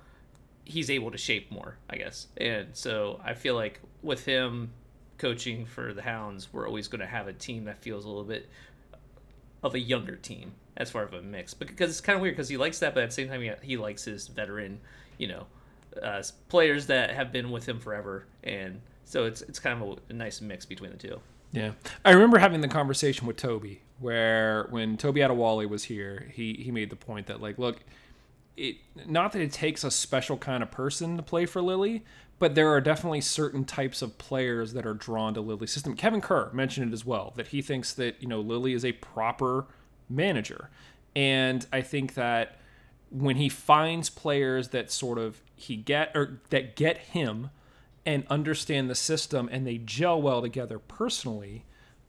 [0.65, 2.27] he's able to shape more, I guess.
[2.37, 4.71] And so I feel like with him
[5.17, 8.23] coaching for the Hounds, we're always going to have a team that feels a little
[8.23, 8.49] bit
[9.61, 11.53] of a younger team as far as a mix.
[11.53, 13.51] Because it's kind of weird because he likes that, but at the same time he,
[13.61, 14.79] he likes his veteran,
[15.17, 15.45] you know,
[16.01, 19.95] uh, players that have been with him forever, and so it's it's kind of a,
[20.09, 21.19] a nice mix between the two.
[21.53, 26.53] Yeah, I remember having the conversation with Toby where when Tobi Adewole was here, he
[26.55, 27.79] he made the point that like, look,
[28.57, 32.03] it not that it takes a special kind of person to play for Lilley,
[32.39, 35.95] but there are definitely certain types of players that are drawn to Lilley's system.
[35.95, 38.91] Kevin Kerr mentioned it as well that he thinks that you know Lilley is a
[38.93, 39.67] proper
[40.09, 40.69] manager,
[41.15, 42.57] and I think that
[43.09, 47.51] when he finds players that sort of he get or that get him
[48.05, 51.65] and understand the system and they gel well together personally,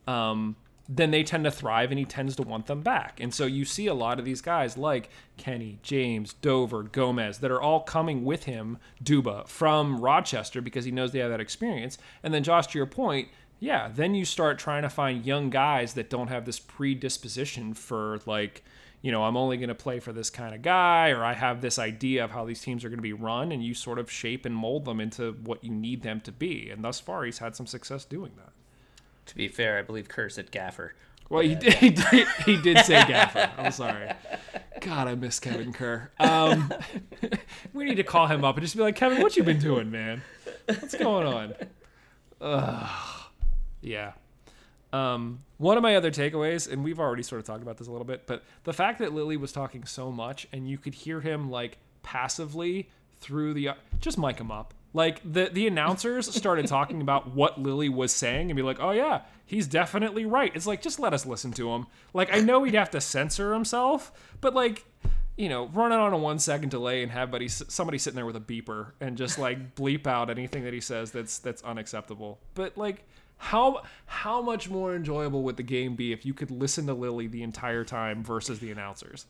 [0.07, 0.55] um,
[0.87, 3.19] then they tend to thrive and he tends to want them back.
[3.19, 7.51] And so you see a lot of these guys like Kenny, James, Dover, Gomez that
[7.51, 11.97] are all coming with him, Duba, from Rochester because he knows they have that experience.
[12.21, 13.29] And then, Josh, to your point,
[13.59, 18.19] yeah, then you start trying to find young guys that don't have this predisposition for
[18.25, 18.63] like,
[19.05, 21.61] you know, I'm only going to play for this kind of guy, or I have
[21.61, 24.09] this idea of how these teams are going to be run, and you sort of
[24.09, 26.71] shape and mold them into what you need them to be.
[26.71, 28.49] And thus far, he's had some success doing that.
[29.27, 30.95] To be fair, I believe Kerr said Gaffer.
[31.29, 32.27] Well, he did, he did.
[32.47, 33.51] He did say Gaffer.
[33.59, 34.11] I'm sorry.
[34.81, 36.09] God, I miss Kevin Kerr.
[36.17, 36.73] Um,
[37.75, 39.91] we need to call him up and just be like, Kevin, what you been doing,
[39.91, 40.23] man?
[40.65, 41.53] What's going on?
[42.41, 43.29] Ugh.
[43.81, 44.13] Yeah.
[44.95, 47.91] Um, one of my other takeaways, and we've already sort of talked about this a
[47.91, 51.19] little bit, but the fact that Lilley was talking so much and you could hear
[51.19, 54.73] him like passively through the just mic him up.
[54.93, 58.91] Like the the announcers started talking about what Lilley was saying and be like, "Oh
[58.91, 61.87] yeah, he's definitely right." It's like just let us listen to him.
[62.13, 64.85] Like I know he'd have to censor himself, but like
[65.35, 68.25] you know, run it on a one second delay and have buddy somebody sitting there
[68.25, 72.39] with a beeper and just like bleep out anything that he says that's that's unacceptable.
[72.53, 73.03] But like
[73.37, 77.27] how how much more enjoyable would the game be if you could listen to Lilley
[77.27, 79.25] the entire time versus the announcers?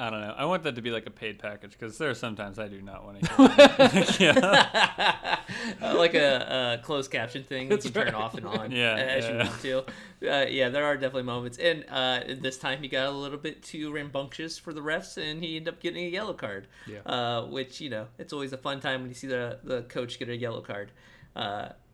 [0.00, 0.32] I don't know.
[0.36, 2.80] I want that to be like a paid package because there are sometimes I do
[2.80, 4.16] not want to.
[4.20, 5.38] yeah.
[5.82, 8.22] Uh, like a, a closed caption thing That's you can turn right.
[8.22, 9.30] off and on Yeah, as yeah.
[9.30, 10.32] you want to.
[10.32, 11.58] Uh, yeah, there are definitely moments.
[11.58, 15.42] And uh, this time he got a little bit too rambunctious for the refs, and
[15.42, 16.68] he ended up getting a yellow card.
[16.86, 17.00] Yeah.
[17.04, 20.20] Uh, which you know, it's always a fun time when you see the the coach
[20.20, 20.92] get a yellow card.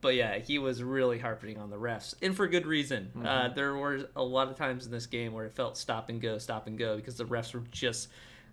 [0.04, 3.10] Uh, but yeah, he was really harping on the refs, and for good reason.
[3.16, 3.54] Uh, Mm-hmm.
[3.54, 6.38] there were a lot of times in this game where it felt stop and go,
[6.38, 8.08] stop and go, because the refs were just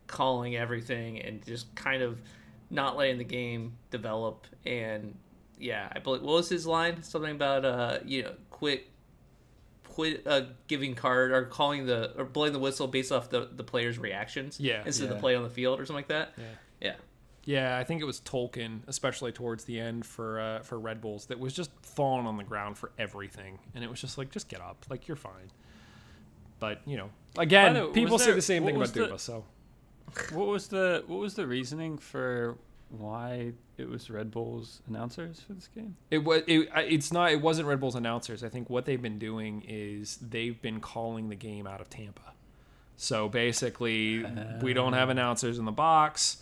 [0.07, 2.21] calling everything and just kind of
[2.69, 4.47] not letting the game develop.
[4.65, 5.17] And
[5.59, 7.03] yeah, I believe what was his line?
[7.03, 8.87] Something about uh, you know, quit,
[9.87, 13.63] quit uh, giving card or calling the or blowing the whistle based off the the
[13.63, 14.59] players' reactions.
[14.59, 14.83] Yeah.
[14.85, 15.15] instead of Yeah.
[15.15, 16.33] the play on the field or something like that.
[16.37, 16.43] Yeah.
[16.81, 16.95] Yeah.
[17.45, 21.25] Yeah, I think it was Tolkien, especially towards the end for uh, for Red Bulls,
[21.27, 24.47] that was just falling on the ground for everything, and it was just like, just
[24.47, 25.51] get up, like you're fine.
[26.59, 29.19] But you know, again, way, people was say the same thing about the- Duba.
[29.19, 29.45] So
[30.31, 32.57] What was the What was the reasoning for
[32.89, 35.95] why it was Red Bull's announcers for this game?
[36.11, 38.43] it was it, it's not it wasn't Red Bull's announcers.
[38.43, 42.33] I think what they've been doing is they've been calling the game out of Tampa.
[42.97, 44.23] So basically,
[44.61, 46.37] we don't have announcers in the box,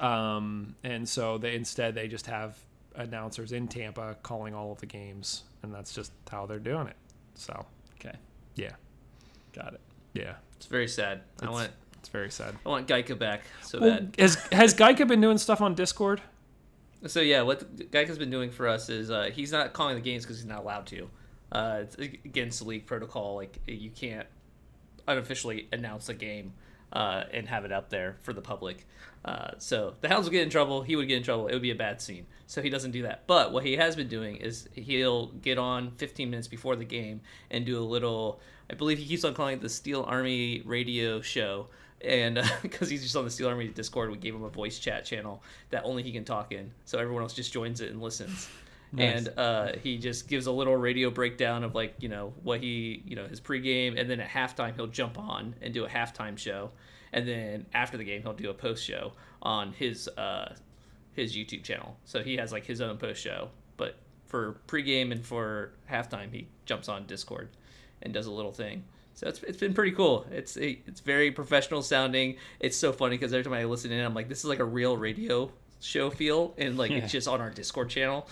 [0.00, 2.56] um, and so they instead they just have
[2.94, 6.96] announcers in Tampa calling all of the games, and that's just how they're doing it.
[7.34, 7.66] So
[8.00, 8.16] Okay,
[8.54, 8.72] yeah,
[9.52, 9.80] got it.
[10.14, 11.22] yeah, It's very sad.
[11.42, 12.54] I want it's very sad.
[12.64, 14.14] I want Geica back so Well, bad.
[14.18, 16.20] has has Geica been doing stuff on Discord?
[17.06, 20.24] So yeah, what Geica's been doing for us is uh, he's not calling the games
[20.24, 21.10] because he's not allowed to.
[21.52, 23.36] Uh, it's against the league protocol.
[23.36, 24.26] Like you can't
[25.06, 26.52] unofficially announce a game
[26.96, 28.86] uh, and have it up there for the public.
[29.22, 30.80] Uh, so the Hounds would get in trouble.
[30.80, 31.46] He would get in trouble.
[31.46, 32.26] It would be a bad scene.
[32.46, 33.26] So he doesn't do that.
[33.26, 37.20] But what he has been doing is he'll get on 15 minutes before the game
[37.50, 38.40] and do a little.
[38.70, 41.66] I believe he keeps on calling it the Steel Army Radio Show.
[42.02, 45.04] And because he's just on the Steel Army Discord, we gave him a voice chat
[45.04, 46.72] channel that only he can talk in.
[46.86, 48.48] So everyone else just joins it and listens
[48.92, 49.26] Nice.
[49.26, 53.02] and uh, he just gives a little radio breakdown of like you know what he
[53.04, 56.38] you know his pregame, and then at halftime he'll jump on and do a halftime
[56.38, 56.70] show,
[57.12, 60.54] and then after the game he'll do a post show on his uh,
[61.12, 61.96] his YouTube channel.
[62.04, 63.96] So he has like his own post show, but
[64.26, 67.48] for pregame and for halftime he jumps on Discord
[68.02, 68.84] and does a little thing.
[69.14, 70.26] So it's, it's been pretty cool.
[70.30, 72.36] It's it's very professional sounding.
[72.60, 74.64] It's so funny because every time I listen in, I'm like, this is like a
[74.64, 76.98] real radio show feel, and like Yeah.
[76.98, 78.28] it's just on our Discord channel.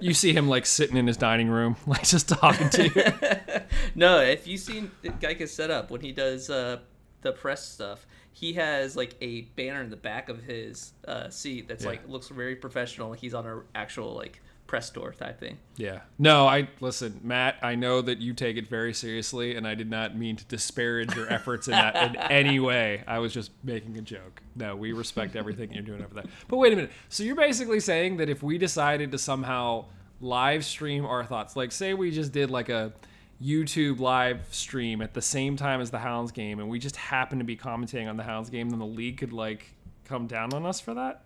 [0.00, 3.60] You see him like sitting in his dining room, like just talking to you.
[3.94, 6.78] no, if you've seen Geica's setup when he does uh,
[7.22, 11.68] the press stuff, he has like a banner in the back of his uh, seat
[11.68, 11.90] that's Yeah.
[11.90, 13.10] like looks very professional.
[13.10, 14.40] Like he's on an actual like
[14.74, 15.56] press store type thing.
[15.76, 16.00] Yeah.
[16.18, 17.58] No, I listen, Matt.
[17.62, 21.14] I know that you take it very seriously, and I did not mean to disparage
[21.14, 23.04] your efforts in that in any way.
[23.06, 24.42] I was just making a joke.
[24.56, 26.24] No, we respect everything you're doing over there.
[26.48, 26.90] But wait a minute.
[27.08, 29.84] So you're basically saying that if we decided to somehow
[30.20, 32.92] live stream our thoughts, like say we just did like a
[33.40, 37.38] YouTube live stream at the same time as the Hounds game, and we just happen
[37.38, 39.72] to be commentating on the Hounds game, then the league could like
[40.04, 41.22] come down on us for that.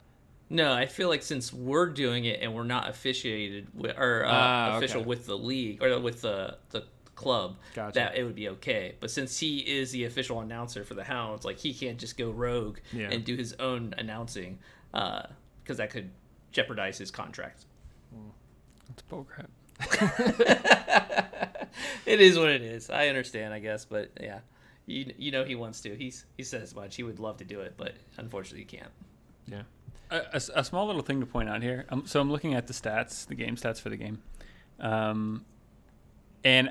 [0.51, 4.31] No, I feel like since we're doing it and we're not officiated with, or uh,
[4.33, 5.09] Ah, official okay.
[5.09, 6.85] with the league or with the the
[7.15, 7.95] club, Gotcha.
[7.95, 8.95] that it would be okay.
[9.01, 12.31] But since he is the official announcer for the Hounds, like he can't just go
[12.31, 13.11] rogue Yeah.
[13.11, 14.59] and do his own announcing,
[14.93, 16.11] because that could
[16.53, 17.67] jeopardize his contract.
[18.91, 19.49] It's bullcrap.
[22.07, 22.91] it is what it is.
[22.91, 24.41] I understand, I guess, but yeah,
[24.87, 25.95] you you know he wants to.
[25.95, 26.97] He's he says much.
[26.97, 28.91] He would love to do it, but unfortunately, he can't.
[29.47, 29.63] Yeah.
[30.11, 31.85] A, a small little thing to point out here.
[31.91, 34.23] Um, so I'm looking at the stats, the game stats for the game,
[34.81, 35.45] um,
[36.45, 36.71] and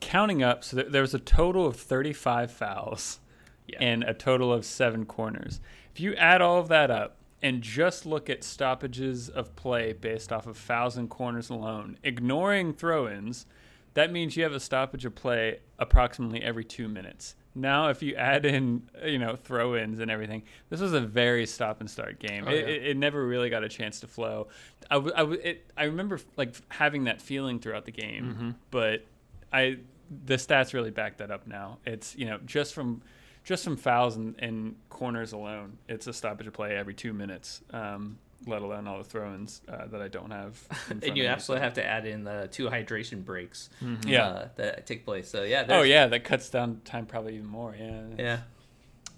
[0.00, 0.64] counting up.
[0.64, 3.20] So there, there was a total of 35 fouls
[3.68, 3.78] Yeah.
[3.80, 5.60] and a total of seven corners.
[5.94, 10.32] If you add all of that up and just look at stoppages of play based
[10.32, 13.46] off of fouls and corners alone, ignoring throw-ins,
[13.94, 17.36] that means you have a stoppage of play approximately every two minutes.
[17.54, 21.80] Now, if you add in, you know, throw-ins and everything, this was a very stop
[21.80, 22.44] and start game.
[22.46, 22.74] Oh, it, yeah.
[22.74, 24.48] it, it never really got a chance to flow.
[24.90, 28.50] I, w- I, w- it, I remember like having that feeling throughout the game, Mm-hmm.
[28.70, 29.04] but
[29.52, 29.78] I
[30.26, 31.78] the stats really back that up now.
[31.86, 33.02] It's you know just from
[33.44, 37.60] just from fouls and, and corners alone, it's a stoppage of play every two minutes.
[37.70, 40.60] Um, let alone all the throw-ins uh, that I don't have.
[40.90, 43.70] in And you of me, absolutely have to add in the two hydration breaks
[44.04, 44.26] Yeah.
[44.26, 45.28] uh, that take place.
[45.28, 47.74] So yeah, Oh yeah, that cuts down time probably even more.
[47.78, 48.02] Yeah.
[48.18, 48.38] yeah.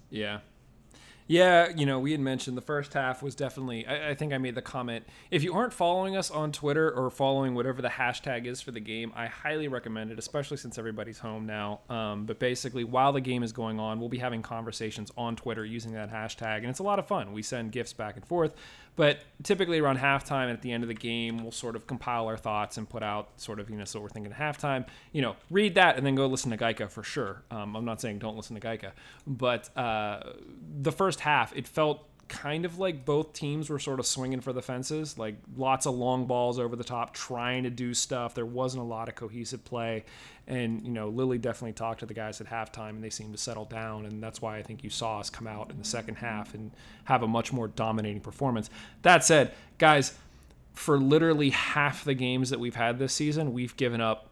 [0.09, 0.39] Yeah.
[1.27, 3.87] Yeah, you know, we had mentioned the first half was definitely.
[3.87, 5.05] I, I, think I made the comment.
[5.31, 8.79] If you aren't following us on Twitter or following whatever the hashtag is for the
[8.79, 11.79] game, I highly recommend it, especially since everybody's home now.
[11.89, 15.65] Um, but basically, while the game is going on, we'll be having conversations on Twitter
[15.65, 17.33] using that hashtag, and it's a lot of fun.
[17.33, 18.53] We send gifts back and forth.
[18.95, 22.27] But typically around halftime and at the end of the game, we'll sort of compile
[22.27, 24.85] our thoughts and put out sort of, you know, so we're thinking halftime.
[25.11, 27.43] You know, read that and then go listen to Geica for sure.
[27.51, 28.91] Um, I'm not saying don't listen to Geica,
[29.27, 30.21] but uh,
[30.81, 34.51] the first half, it felt kind of like both teams were sort of swinging for
[34.51, 38.33] the fences, like lots of long balls over the top, trying to do stuff.
[38.33, 40.05] There wasn't a lot of cohesive play.
[40.47, 43.37] And, you know, Lilley definitely talked to the guys at halftime and they seemed to
[43.37, 44.05] settle down.
[44.05, 46.71] And that's why I think you saw us come out in the second half and
[47.05, 48.69] have a much more dominating performance.
[49.03, 50.13] That said, guys,
[50.73, 54.29] for literally half the games that we've had this season, we've given up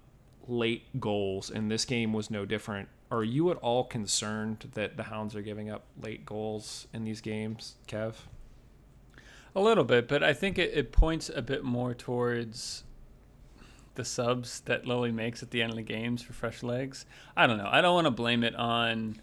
[0.47, 2.89] late goals, and this game was no different.
[3.13, 7.21] Are you at all concerned that the Hounds are giving up late goals in these
[7.21, 8.15] games, Kev?
[9.53, 12.83] A little bit, but I think it, it points a bit more towards
[13.93, 17.05] the subs that Lilley makes at the end of the games for fresh legs.
[17.37, 17.69] I don't know.
[17.71, 19.21] I don't want to blame it on,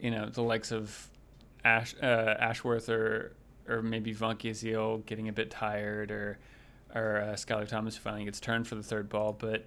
[0.00, 1.10] you know, the likes of
[1.62, 3.36] Ash, uh, Ashworth or
[3.68, 6.38] or maybe Vancaeyezeele getting a bit tired or
[6.94, 9.34] or uh, Skylar Thomas finally gets turned for the third ball.
[9.38, 9.66] But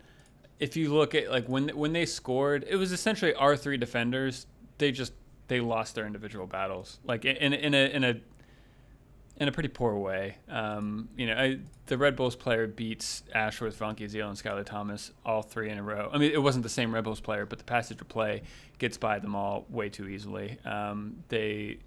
[0.59, 4.45] if you look at like when when they scored, it was essentially our three defenders.
[4.77, 5.13] They just
[5.47, 8.15] they lost their individual battles, like in in a in a
[9.37, 10.35] in a pretty poor way.
[10.49, 15.41] Um, you know, I, the Red Bulls player beats Ashworth, Vancaeyezeele, and Skylar Thomas all
[15.41, 16.09] three in a row.
[16.11, 18.41] I mean, it wasn't the same Red Bulls player, but the passage of play
[18.79, 20.57] gets by them all way too easily.
[20.65, 21.77] Um, they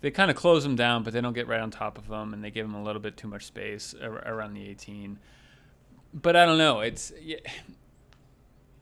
[0.00, 2.34] they kind of close them down, but they don't get right on top of them,
[2.34, 5.18] and they give them a little bit too much space around the 18.
[6.14, 6.80] But I don't know.
[6.80, 7.12] It's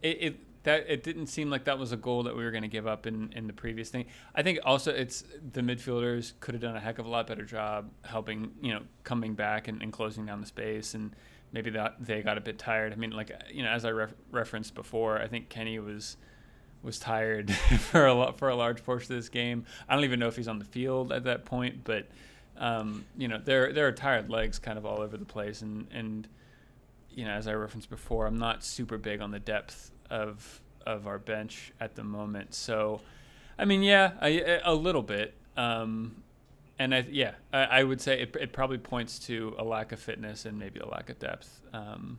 [0.02, 2.62] it, it that it didn't seem like that was a goal that we were going
[2.62, 4.04] to give up in, in the previous thing.
[4.34, 7.44] I think also it's the midfielders could have done a heck of a lot better
[7.44, 10.94] job helping, you know, coming back and, and closing down the space.
[10.94, 11.14] And
[11.52, 12.92] maybe that they got a bit tired.
[12.92, 16.16] I mean, like, you know, as I ref- referenced before, I think Kenny was
[16.82, 19.66] was tired for a lot for a large portion of this game.
[19.88, 22.08] I don't even know if he's on the field at that point, but
[22.58, 25.86] um, you know, there there are tired legs kind of all over the place and
[25.92, 26.26] and
[27.16, 31.08] you know, as I referenced before, I'm not super big on the depth of of
[31.08, 32.54] our bench at the moment.
[32.54, 33.00] So,
[33.58, 35.34] I mean, yeah, a, a little bit.
[35.56, 36.22] Um,
[36.78, 39.98] and I, yeah, I, I, would say it, it probably points to a lack of
[39.98, 41.60] fitness and maybe a lack of depth.
[41.72, 42.18] Um,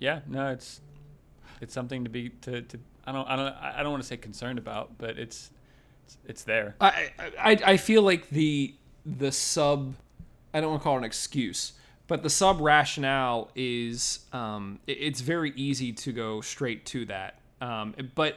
[0.00, 0.80] yeah, no, it's
[1.60, 4.16] it's something to be to, to I don't I don't I don't want to say
[4.16, 5.50] concerned about, but it's
[6.04, 6.74] it's, it's there.
[6.80, 8.74] I, I I feel like the
[9.06, 9.94] the sub
[10.52, 11.74] I don't want to call it an excuse,
[12.12, 17.38] but the sub rationale is um, it's very easy to go straight to that.
[17.62, 18.36] Um, but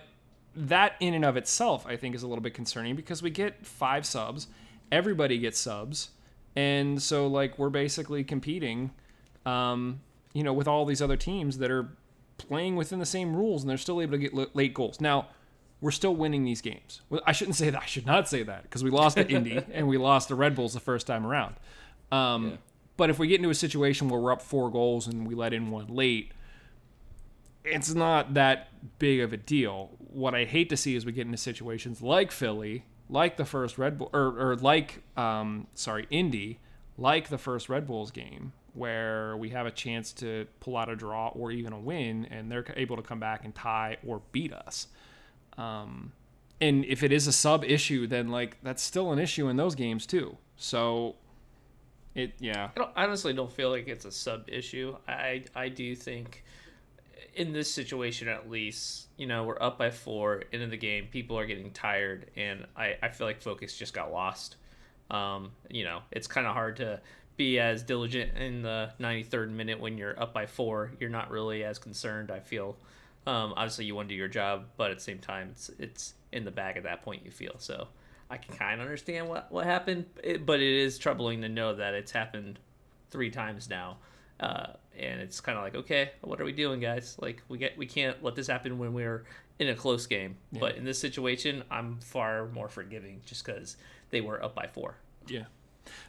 [0.55, 3.65] that in and of itself, I think, is a little bit concerning because we get
[3.65, 4.47] five subs,
[4.93, 6.11] everybody gets subs,
[6.55, 8.91] and so like we're basically competing,
[9.45, 9.99] um,
[10.31, 11.89] you know, with all these other teams that are
[12.38, 15.01] playing within the same rules and they're still able to get late goals.
[15.01, 15.27] Now,
[15.81, 17.01] we're still winning these games.
[17.09, 17.81] Well, I shouldn't say that.
[17.81, 20.55] I should not say that because we lost to Indy and we lost to Red
[20.55, 21.55] Bulls the first time around.
[22.09, 22.57] Um, yeah.
[22.97, 25.53] But if we get into a situation where we're up four goals and we let
[25.53, 26.31] in one late,
[27.63, 29.91] it's not that big of a deal.
[29.97, 33.77] What I hate to see is we get into situations like Philly, like the first
[33.77, 36.60] Red Bull, or, or like, um, sorry, Indy,
[36.97, 40.95] like the first Red Bulls game, where we have a chance to pull out a
[40.95, 44.53] draw or even a win, and they're able to come back and tie or beat
[44.53, 44.88] us.
[45.58, 46.13] Um,
[46.62, 49.75] and if it is a sub issue, then like that's still an issue in those
[49.75, 50.38] games too.
[50.55, 51.15] So
[52.15, 52.69] it yeah.
[52.78, 54.95] I, I honestly don't feel like it's a sub issue.
[55.08, 56.43] I I do think
[57.36, 61.08] in this situation at least, you know, we're up by four into the game.
[61.12, 64.56] People are getting tired, and I, I feel like focus just got lost.
[65.12, 67.01] Um, you know, it's kind of hard to
[67.36, 70.91] be as diligent in the 93rd minute when you're up by four.
[70.99, 72.32] You're not really as concerned.
[72.32, 72.78] I feel.
[73.28, 76.13] Um, obviously, you want to do your job, but at the same time, it's it's
[76.32, 77.25] in the bag at that point.
[77.25, 77.88] You feel so.
[78.29, 80.05] I can kind of understand what what happened,
[80.45, 82.59] but it is troubling to know that it's happened
[83.11, 83.97] three times now.
[84.39, 87.15] Uh, and it's kind of like, okay, what are we doing, guys?
[87.19, 89.25] Like, we get we can't let this happen when we're
[89.59, 90.35] in a close game.
[90.51, 90.59] Yeah.
[90.59, 93.77] But in this situation, I'm far more forgiving just because
[94.09, 94.95] they were up by four.
[95.27, 95.45] Yeah.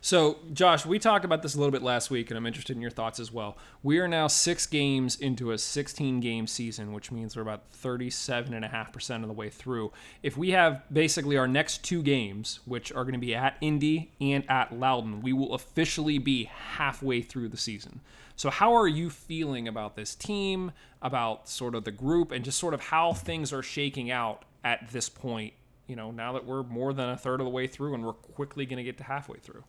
[0.01, 2.83] So, Josh, we talked about this a little bit last week, and I'm interested in
[2.83, 3.57] your thoughts as well.
[3.83, 9.23] We are now six games into a 16 game season, which means we're about 37.5%
[9.23, 9.93] of the way through.
[10.23, 14.13] If we have basically our next two games, which are going to be at Indy
[14.21, 18.01] and at Loudoun, we will officially be halfway through the season.
[18.37, 22.59] So, how are you feeling about this team, about sort of the group, and just
[22.59, 25.55] sort of how things are shaking out at this point
[25.87, 28.13] you know, now that we're more than a third of the way through and we're
[28.13, 29.65] quickly going to get to halfway through.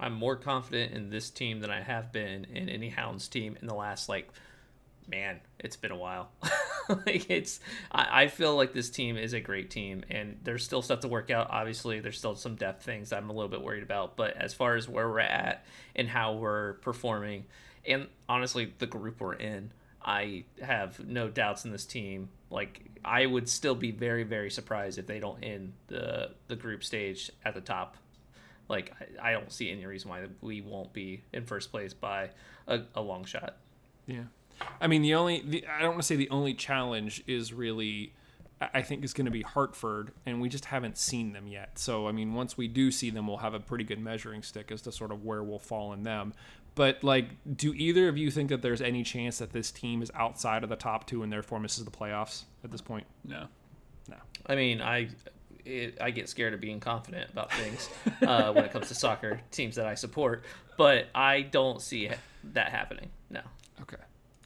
[0.00, 3.66] I'm more confident in this team than I have been in any Hounds team in
[3.66, 4.28] the last like
[5.08, 6.30] man, it's been a while.
[7.06, 7.60] like it's
[7.90, 11.08] I, I feel like this team is a great team and there's still stuff to
[11.08, 11.48] work out.
[11.50, 14.16] Obviously, there's still some depth things I'm a little bit worried about.
[14.16, 15.64] But as far as where we're at
[15.96, 17.46] and how we're performing,
[17.86, 19.72] and honestly the group we're in,
[20.04, 22.28] I have no doubts in this team.
[22.50, 26.84] Like I would still be very, very surprised if they don't end the the group
[26.84, 27.96] stage at the top.
[28.68, 32.30] Like I, I don't see any reason why we won't be in first place by
[32.66, 33.56] a, a long shot.
[34.06, 34.24] Yeah.
[34.80, 38.12] I mean, the only the, I don't want to say the only challenge is really
[38.60, 41.78] I think is going to be Hartford, and we just haven't seen them yet.
[41.78, 44.72] So I mean, once we do see them, we'll have a pretty good measuring stick
[44.72, 46.34] as to sort of where we'll fall in them.
[46.78, 50.12] But like, do either of you think that there's any chance that this team is
[50.14, 53.04] outside of the top two and therefore misses the playoffs at this point?
[53.24, 53.46] No.
[54.08, 54.14] No.
[54.46, 55.08] I mean, I
[55.64, 57.90] it, I get scared of being confident about things
[58.22, 60.44] uh, when it comes to soccer teams that I support,
[60.76, 62.10] but I don't see
[62.52, 63.10] that happening.
[63.28, 63.40] No.
[63.82, 63.96] Okay.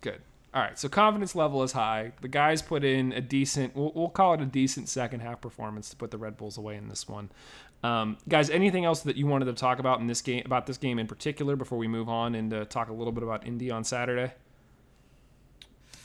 [0.01, 0.23] Good.
[0.55, 0.79] All right.
[0.79, 2.13] So confidence level is high.
[2.23, 5.91] The guys put in a decent, we'll, we'll call it a decent second half performance
[5.91, 7.29] to put the Red Bulls away in this one.
[7.83, 10.79] Um, guys, anything else that you wanted to talk about in this game, about this
[10.79, 13.71] game in particular, before we move on and uh, talk a little bit about Indy
[13.71, 14.33] on Saturday?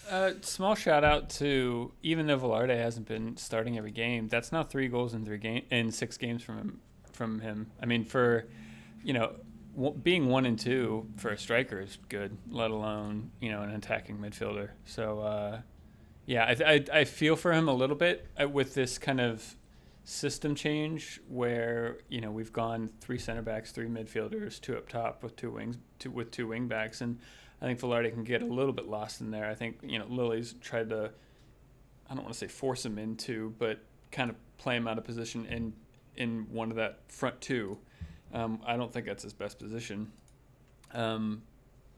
[0.09, 4.69] Uh, small shout out to even though Velarde hasn't been starting every game, that's not
[4.69, 6.79] three goals in three game in six games from him.
[7.11, 8.45] From him, I mean, for
[9.03, 9.33] you know,
[9.75, 13.71] w- being one and two for a striker is good, let alone you know an
[13.71, 14.69] attacking midfielder.
[14.85, 15.61] So uh,
[16.25, 19.55] yeah, I, I I feel for him a little bit uh, with this kind of
[20.07, 25.21] system change where you know we've gone three center backs, three midfielders, two up top
[25.21, 27.19] with two wings, two with two wing backs, and
[27.61, 29.49] I think Velarde can get a little bit lost in there.
[29.49, 31.11] I think you know Lilley's tried to,
[32.09, 33.79] I don't want to say force him into, but
[34.09, 35.73] kind of play him out of position in
[36.15, 37.77] in one of that front two.
[38.33, 40.13] Um, I don't think that's his best position.
[40.93, 41.41] Um,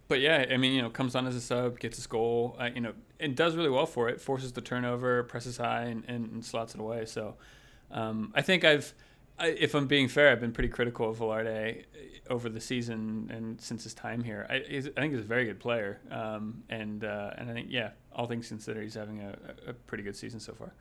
[0.07, 2.69] but yeah, I mean, you know, comes on as a sub, gets his goal, uh,
[2.73, 4.19] you know, and does really well for it.
[4.19, 7.05] Forces the turnover, presses high, and, and, and slots it away.
[7.05, 7.35] So
[7.91, 8.93] um, I think I've,
[9.37, 11.85] I, if I'm being fair, I've been pretty critical of Velarde
[12.29, 14.45] over the season and since his time here.
[14.49, 17.91] I, I think he's a very good player, um, and uh, and I think yeah,
[18.13, 19.35] all things considered, he's having a,
[19.67, 20.73] a pretty good season so far.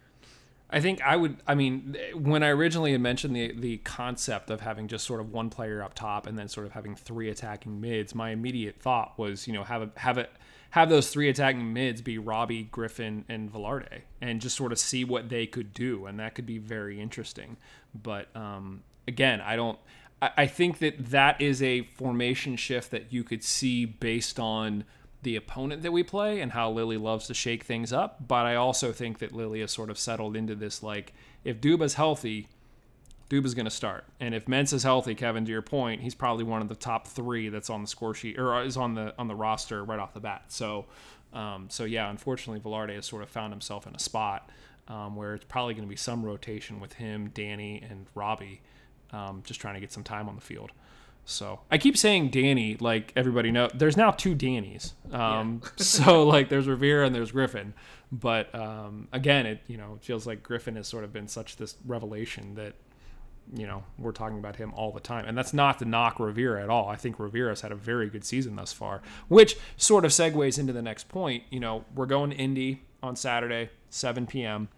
[0.70, 1.38] I think I would.
[1.46, 5.32] I mean, when I originally had mentioned the the concept of having just sort of
[5.32, 9.18] one player up top and then sort of having three attacking mids, my immediate thought
[9.18, 10.30] was, you know, have a have it
[10.70, 15.04] have those three attacking mids be Robbie, Griffin, and Velarde, and just sort of see
[15.04, 17.56] what they could do, and that could be very interesting.
[17.94, 19.78] But um, again, I don't.
[20.20, 24.84] I, I think that that is a formation shift that you could see based on
[25.22, 28.28] the opponent that we play and how Lilley loves to shake things up.
[28.28, 31.12] But I also think that Lilley has sort of settled into this like,
[31.44, 32.48] if Duba's healthy,
[33.28, 34.04] Duba's going to start.
[34.20, 37.48] And if Mensah's healthy, Kevin, to your point, he's probably one of the top three
[37.48, 40.20] that's on the score sheet or is on the on the roster right off the
[40.20, 40.44] bat.
[40.48, 40.86] So,
[41.32, 44.50] um, so yeah, unfortunately, Velarde has sort of found himself in a spot
[44.88, 48.62] um, where it's probably going to be some rotation with him, Danny, and Robbie,
[49.12, 50.72] um, just trying to get some time on the field.
[51.26, 53.68] So I keep saying Danny, like everybody know.
[53.74, 54.92] There's now two Dannys.
[55.12, 55.84] Um, yeah.
[55.84, 57.74] so like there's Rivera and there's Griffin,
[58.10, 61.56] but um, again, it you know it feels like Griffin has sort of been such
[61.56, 62.72] this revelation that
[63.54, 66.62] you know we're talking about him all the time, and that's not to knock Rivera
[66.62, 66.88] at all.
[66.88, 70.72] I think Rivera's had a very good season thus far, which sort of segues into
[70.72, 71.44] the next point.
[71.50, 74.68] You know, we're going to Indy on Saturday, 7 p.m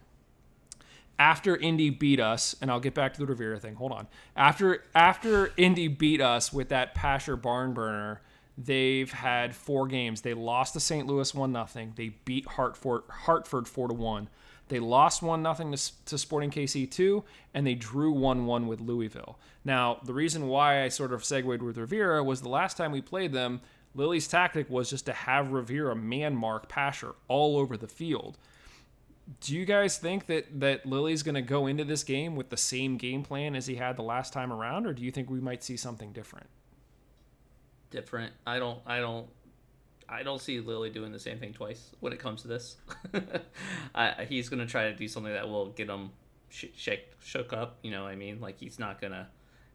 [1.20, 3.74] after Indy beat us, and I'll get back to the Rivera thing.
[3.74, 4.08] Hold on.
[4.34, 8.22] After after Indy beat us with that Pasher barn burner,
[8.56, 10.22] they've had four games.
[10.22, 11.06] They lost to St.
[11.06, 11.92] Louis one nothing.
[11.94, 14.28] They beat Hartford Hartford four to one.
[14.70, 19.38] They lost one nothing to Sporting KC two, and they drew one one with Louisville.
[19.64, 23.02] Now the reason why I sort of segued with Rivera was the last time we
[23.02, 23.60] played them.
[23.94, 28.38] Lilley's tactic was just to have Rivera man mark Pasher all over the field
[29.40, 32.56] do you guys think that that Lilley's going to go into this game with the
[32.56, 35.40] same game plan as he had the last time around, or do you think we
[35.40, 36.48] might see something different?
[37.90, 38.32] Different.
[38.46, 38.80] I don't.
[38.86, 39.28] I don't.
[40.10, 42.76] I don't see Lilley doing the same thing twice when it comes to this.
[43.94, 46.10] I, he's going to try to do something that will get him
[46.48, 47.78] sh- shake, shook up.
[47.82, 48.40] You know what I mean?
[48.40, 49.28] Like he's not going to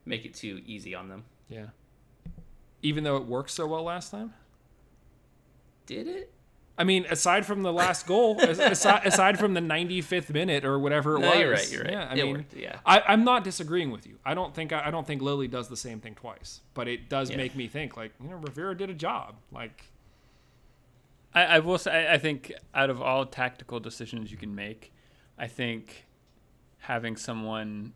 [0.05, 1.23] make it too easy on them.
[1.47, 1.67] Yeah.
[2.81, 4.33] Even though it worked so well last time.
[5.86, 6.31] Did it?
[6.77, 11.15] I mean, aside from the last goal, aside, aside, from the 95th minute or whatever
[11.15, 11.39] it no, was.
[11.39, 11.71] You're right.
[11.71, 11.91] You're right.
[11.91, 12.79] Yeah, I it mean, worked, yeah.
[12.86, 14.17] I, am not disagreeing with you.
[14.25, 17.07] I don't think I, I, don't think Lilley does the same thing twice, but it
[17.07, 17.38] does yeah.
[17.38, 19.36] make me think like you know Rivera did a job.
[19.53, 19.86] Like,
[21.36, 24.93] I, I will say I think out of all tactical decisions you can make,
[25.38, 26.05] I think
[26.79, 27.93] having someone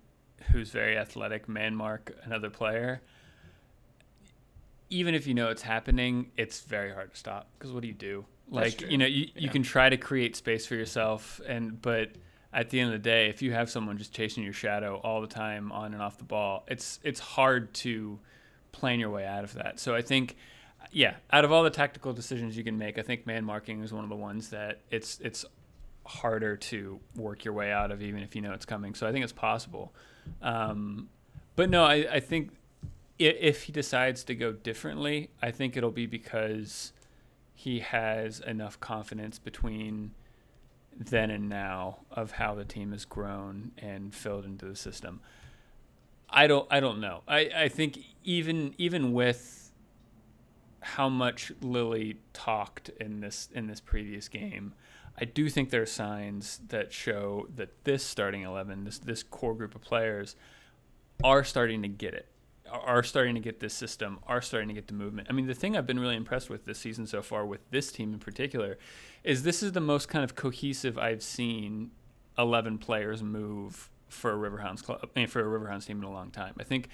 [0.51, 3.01] who's very athletic man mark another player,
[4.89, 7.47] even if you know it's happening, it's very hard to stop.
[7.57, 8.25] Because what do you do?
[8.51, 12.09] Like you know, you, you can try to create space for yourself, and but
[12.51, 15.21] at the end of the day, if you have someone just chasing your shadow all
[15.21, 18.19] the time on and off the ball, it's it's hard to
[18.71, 19.79] plan your way out of that.
[19.79, 20.35] So I think,
[20.91, 23.93] yeah, out of all the tactical decisions you can make, I think man marking is
[23.93, 25.45] one of the ones that it's it's
[26.05, 28.95] harder to work your way out of, even if you know it's coming.
[28.95, 29.93] So I think it's possible.
[30.41, 31.09] Um,
[31.55, 32.51] but no, I, I think
[33.19, 36.93] if he decides to go differently, I think it'll be because
[37.53, 40.11] he has enough confidence between
[40.97, 45.21] then and now of how the team has grown and filled into the system.
[46.29, 47.21] I don't I don't know.
[47.27, 49.68] I, I think even even with
[50.81, 54.73] how much Lilley talked in this in this previous game,
[55.19, 59.53] I do think there are signs that show that this starting eleven, this this core
[59.53, 60.35] group of players,
[61.23, 62.27] are starting to get it,
[62.71, 65.27] are- starting to get this system, are starting to get the movement.
[65.29, 67.91] I mean, the thing I've been really impressed with this season so far, with this
[67.91, 68.77] team in particular,
[69.23, 71.91] is this is the most kind of cohesive I've seen
[72.37, 76.11] eleven players move for a Riverhounds club, I mean, for a Riverhounds team in a
[76.11, 76.53] long time.
[76.59, 76.87] I think.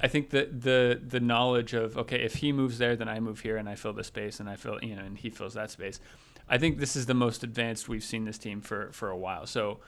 [0.00, 3.40] I think that the the knowledge of okay, if he moves there, then I move
[3.40, 5.70] here, and I fill the space, and I fill you know, and he fills that
[5.70, 6.00] space.
[6.48, 9.46] I think this is the most advanced we've seen this team for for a while.
[9.46, 9.80] So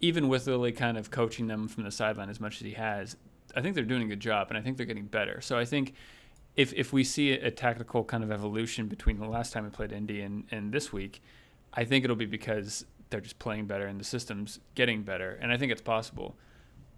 [0.00, 3.16] even with Lilley kind of coaching them from the sideline as much as he has,
[3.54, 5.40] I think they're doing a good job, and I think they're getting better.
[5.40, 5.94] So I think
[6.56, 9.92] if if we see a tactical kind of evolution between the last time we played
[9.92, 11.22] Indy and, and this week,
[11.72, 15.52] I think it'll be because they're just playing better and the system's getting better, and
[15.52, 16.36] I think it's possible.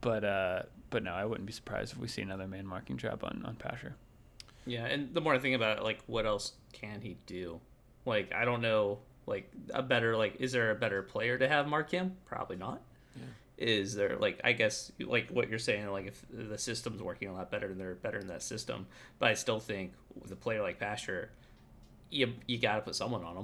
[0.01, 3.24] But uh, but no, I wouldn't be surprised if we see another man marking job
[3.24, 3.97] on on Pasher.
[4.66, 7.61] Yeah, and the more I think about it, like, what else can he do?
[8.05, 8.99] Like, I don't know.
[9.26, 12.16] Like, a better like, is there a better player to have mark him?
[12.26, 12.82] Probably not.
[13.57, 17.34] Is there like I guess like what you're saying like if the system's working a
[17.34, 18.86] lot better and they're better in that system,
[19.18, 21.30] but I still think with a player like Pasher,
[22.09, 23.36] you you got to put someone on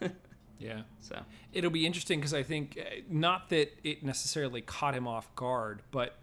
[0.00, 0.12] him.
[0.58, 0.82] Yeah.
[1.00, 1.20] so
[1.52, 5.82] It'll be interesting because I think uh, not that it necessarily caught him off guard,
[5.90, 6.16] but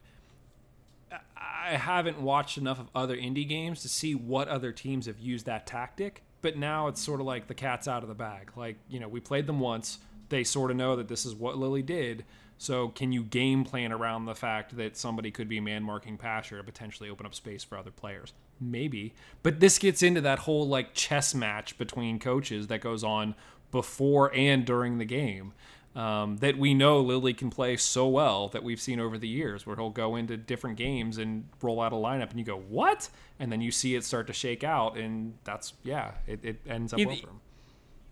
[1.11, 5.45] I- haven't watched enough of other indie games to see what other teams have used
[5.45, 6.23] that tactic.
[6.41, 8.51] But now it's sort of like the cat's out of the bag.
[8.55, 9.99] Like, you know, we played them once.
[10.29, 12.23] They sort of know that this is what Lilley did.
[12.57, 16.57] So can you game plan around the fact that somebody could be man marking Pasher
[16.57, 18.33] to potentially open up space for other players?
[18.59, 19.13] Maybe.
[19.43, 23.35] But this gets into that whole like chess match between coaches that goes on
[23.71, 25.53] before and during the game.
[25.95, 29.65] Um, that we know Lilley can play so well that we've seen over the years,
[29.65, 33.09] where he'll go into different games and roll out a lineup, and you go, "What?"
[33.39, 36.93] And then you see it start to shake out, and that's yeah, it, it ends
[36.93, 37.41] up Either- well for him.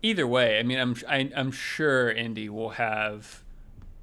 [0.02, 3.42] Either way, I mean, I'm I, I'm sure Indy will have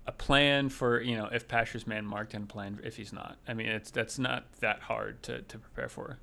[0.08, 3.38] a plan for you know if Pasher's man marked and a plan if he's not.
[3.48, 6.18] I mean, it's that's not that hard to, to prepare for.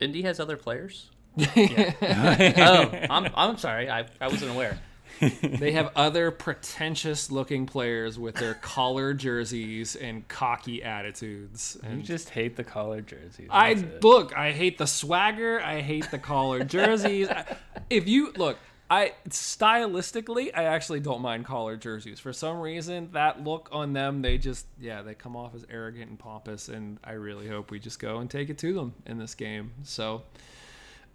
[0.00, 1.10] Indy has other players.
[1.38, 4.78] oh, I'm I'm sorry, I I wasn't aware.
[5.20, 11.78] They have other pretentious looking players with their collar jerseys and cocky attitudes.
[11.88, 13.48] You just hate the collar jerseys.
[13.50, 14.02] I it.
[14.02, 15.60] look, I hate the swagger.
[15.62, 17.28] I hate the collar jerseys.
[17.28, 17.56] I-
[17.90, 18.58] if you look,
[18.90, 22.20] I stylistically, I actually don't mind collar jerseys.
[22.20, 26.10] For some reason, that look on them, they just yeah, they come off as arrogant
[26.10, 29.18] and pompous, and I really hope we just go and take it to them in
[29.18, 29.72] this game.
[29.84, 30.22] So.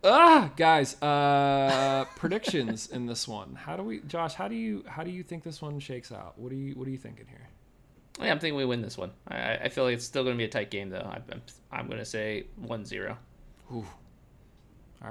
[0.04, 3.56] Ah, guys, uh, predictions in this one.
[3.56, 4.34] How do we, Josh?
[4.34, 6.38] How do you, how do you think this one shakes out?
[6.38, 7.47] What do you, what are you thinking here?
[8.22, 9.12] Yeah, I'm thinking we win this one.
[9.28, 11.10] I I- I feel like it's still going to be a tight game though.
[11.10, 11.41] I'm I'm,
[11.72, 13.16] I'm going to say 1-0.
[13.72, 13.84] All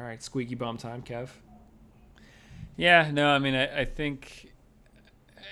[0.03, 1.28] right, squeaky bum time, Kev.
[2.76, 4.53] Yeah, no, I mean, I, I think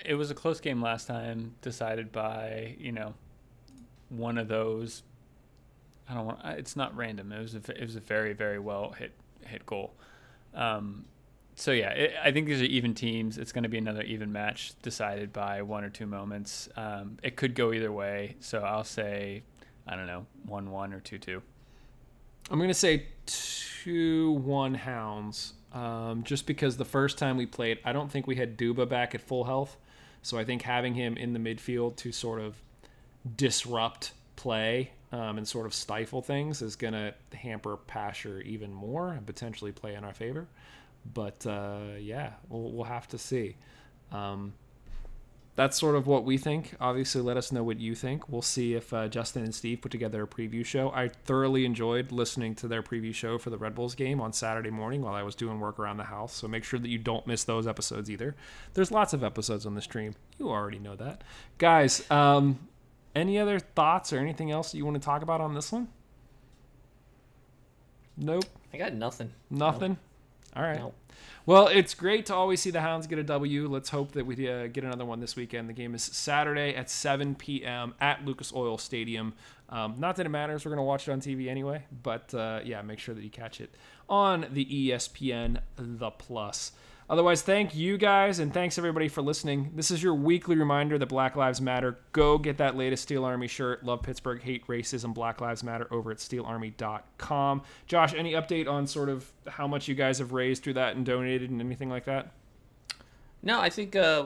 [0.05, 3.13] it was a close game last time, decided by you know
[4.09, 5.03] one of those.
[6.09, 6.39] I don't want.
[6.45, 7.31] It's not random.
[7.31, 9.13] It was a, it was a very very well hit
[9.47, 9.93] hit goal.
[10.53, 11.05] Um,
[11.55, 13.37] so yeah, it, I think these are even teams.
[13.37, 16.69] It's going to be another even match decided by one or two moments.
[16.75, 18.35] Um, it could go either way.
[18.39, 19.43] So I'll say,
[19.87, 21.41] I don't know, one one or two two.
[22.49, 25.53] I'm gonna say two one hounds.
[25.73, 29.13] Um, just because the first time we played, I don't think we had Duba back
[29.13, 29.77] at full health,
[30.21, 32.55] so I think having him in the midfield to sort of
[33.35, 39.25] disrupt play um, and sort of stifle things is gonna hamper Pasher even more and
[39.25, 40.47] potentially play in our favor.
[41.13, 43.55] But uh, yeah, we'll, we'll have to see.
[44.11, 44.53] Um,
[45.57, 46.75] that's sort of what we think.
[46.79, 48.29] Obviously, let us know what you think.
[48.29, 50.91] We'll see if uh, Justin and Steve put together a preview show.
[50.91, 54.69] I thoroughly enjoyed listening to their preview show for the Red Bulls game on Saturday
[54.69, 56.35] morning while I was doing work around the house.
[56.35, 58.35] So make sure that you don't miss those episodes either.
[58.75, 60.13] There's lots of episodes on the stream.
[60.37, 61.23] You already know that.
[61.57, 62.59] Guys, um,
[63.17, 65.87] any other thoughts or anything else that you want to talk about on this one?
[68.17, 68.45] Nope.
[68.73, 69.31] I got nothing.
[69.49, 69.97] Nothing.
[70.55, 70.79] All right.
[70.79, 70.95] Nope.
[71.45, 73.67] Well, it's great to always see the Hounds get a W.
[73.67, 75.69] Let's hope that we uh, get another one this weekend.
[75.69, 77.93] The game is Saturday at 7 p.m.
[78.01, 79.33] at Lucas Oil Stadium.
[79.69, 80.65] Um, not that it matters.
[80.65, 81.85] We're going to watch it on TV anyway.
[82.03, 83.73] But uh, yeah, make sure that you catch it
[84.09, 86.73] on the ESPN The Plus.
[87.09, 89.71] Otherwise, thank you guys and thanks everybody for listening.
[89.75, 91.97] This is your weekly reminder that Black Lives Matter.
[92.11, 93.85] Go get that latest Steel Army shirt.
[93.85, 97.61] Love Pittsburgh, hate racism, Black Lives Matter over at steelarmy.com.
[97.85, 101.05] Josh, any update on sort of how much you guys have raised through that and
[101.05, 102.31] donated and anything like that?
[103.41, 104.25] No, I think uh,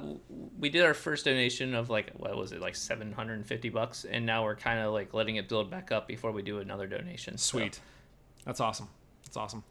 [0.58, 3.70] we did our first donation of like what was it like seven hundred and fifty
[3.70, 6.58] bucks, and now we're kind of like letting it build back up before we do
[6.60, 7.38] another donation.
[7.38, 7.80] So, Sweet.
[8.46, 8.88] That's awesome.
[9.32, 9.64] That's awesome.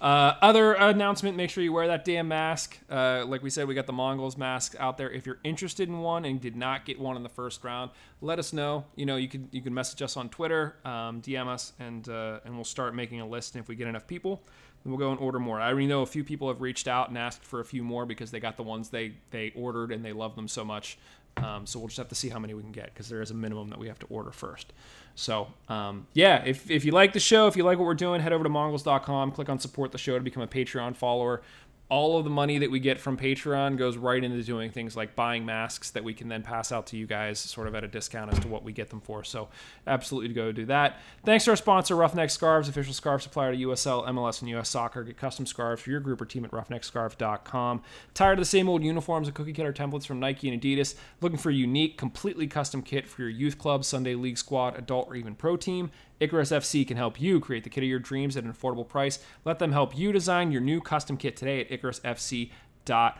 [0.00, 2.78] Uh, other announcement: Make sure you wear that damn mask.
[2.88, 5.10] Uh, like we said, we got the Mongols mask out there.
[5.10, 7.90] If you're interested in one and did not get one in the first round,
[8.20, 8.84] let us know.
[8.94, 12.38] You know, you can you can message us on Twitter, um, DM us, and uh,
[12.44, 13.56] and we'll start making a list.
[13.56, 14.40] And if we get enough people,
[14.84, 15.60] then we'll go and order more.
[15.60, 18.06] I already know a few people have reached out and asked for a few more
[18.06, 20.96] because they got the ones they they ordered and they love them so much.
[21.42, 23.30] Um, so we'll just have to see how many we can get because there is
[23.30, 24.72] a minimum that we have to order first.
[25.14, 28.20] So um, yeah, if, if you like the show, if you like what we're doing,
[28.20, 31.42] head over to mongols.com, click on support the show to become a Patreon follower.
[31.90, 35.16] All of the money that we get from Patreon goes right into doing things like
[35.16, 37.88] buying masks that we can then pass out to you guys sort of at a
[37.88, 39.24] discount as to what we get them for.
[39.24, 39.48] So
[39.86, 41.00] absolutely go do that.
[41.24, 45.02] Thanks to our sponsor, Roughneck Scarves, official scarf supplier to USL, MLS, and US Soccer.
[45.02, 47.82] Get custom scarves for your group or team at roughneckscarf.com.
[48.12, 50.94] Tired of the same old uniforms and cookie cutter templates from Nike and Adidas?
[51.22, 55.08] Looking for a unique, completely custom kit for your youth club, Sunday league squad, adult,
[55.08, 55.90] or even pro team?
[56.20, 59.18] Icarus FC can help you create the kit of your dreams at an affordable price.
[59.44, 63.14] Let them help you design your new custom kit today at IcarusFC.com.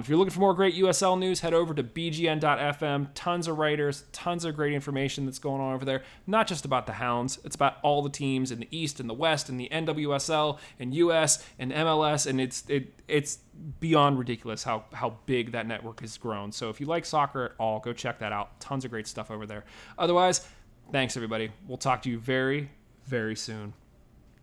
[0.00, 3.08] If you're looking for more great USL news, head over to bgn.fm.
[3.14, 6.02] Tons of writers, tons of great information that's going on over there.
[6.26, 9.14] Not just about the Hounds, it's about all the teams in the East and the
[9.14, 13.38] West and the NWSL and US and MLS, and it's it it's
[13.80, 16.52] beyond ridiculous how how big that network has grown.
[16.52, 18.58] So if you like soccer at all, go check that out.
[18.60, 19.64] Tons of great stuff over there.
[19.98, 20.46] Otherwise,
[20.92, 21.52] thanks everybody.
[21.66, 22.70] We'll talk to you very
[23.06, 23.72] very soon.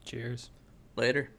[0.03, 0.49] Cheers.
[0.95, 1.29] later.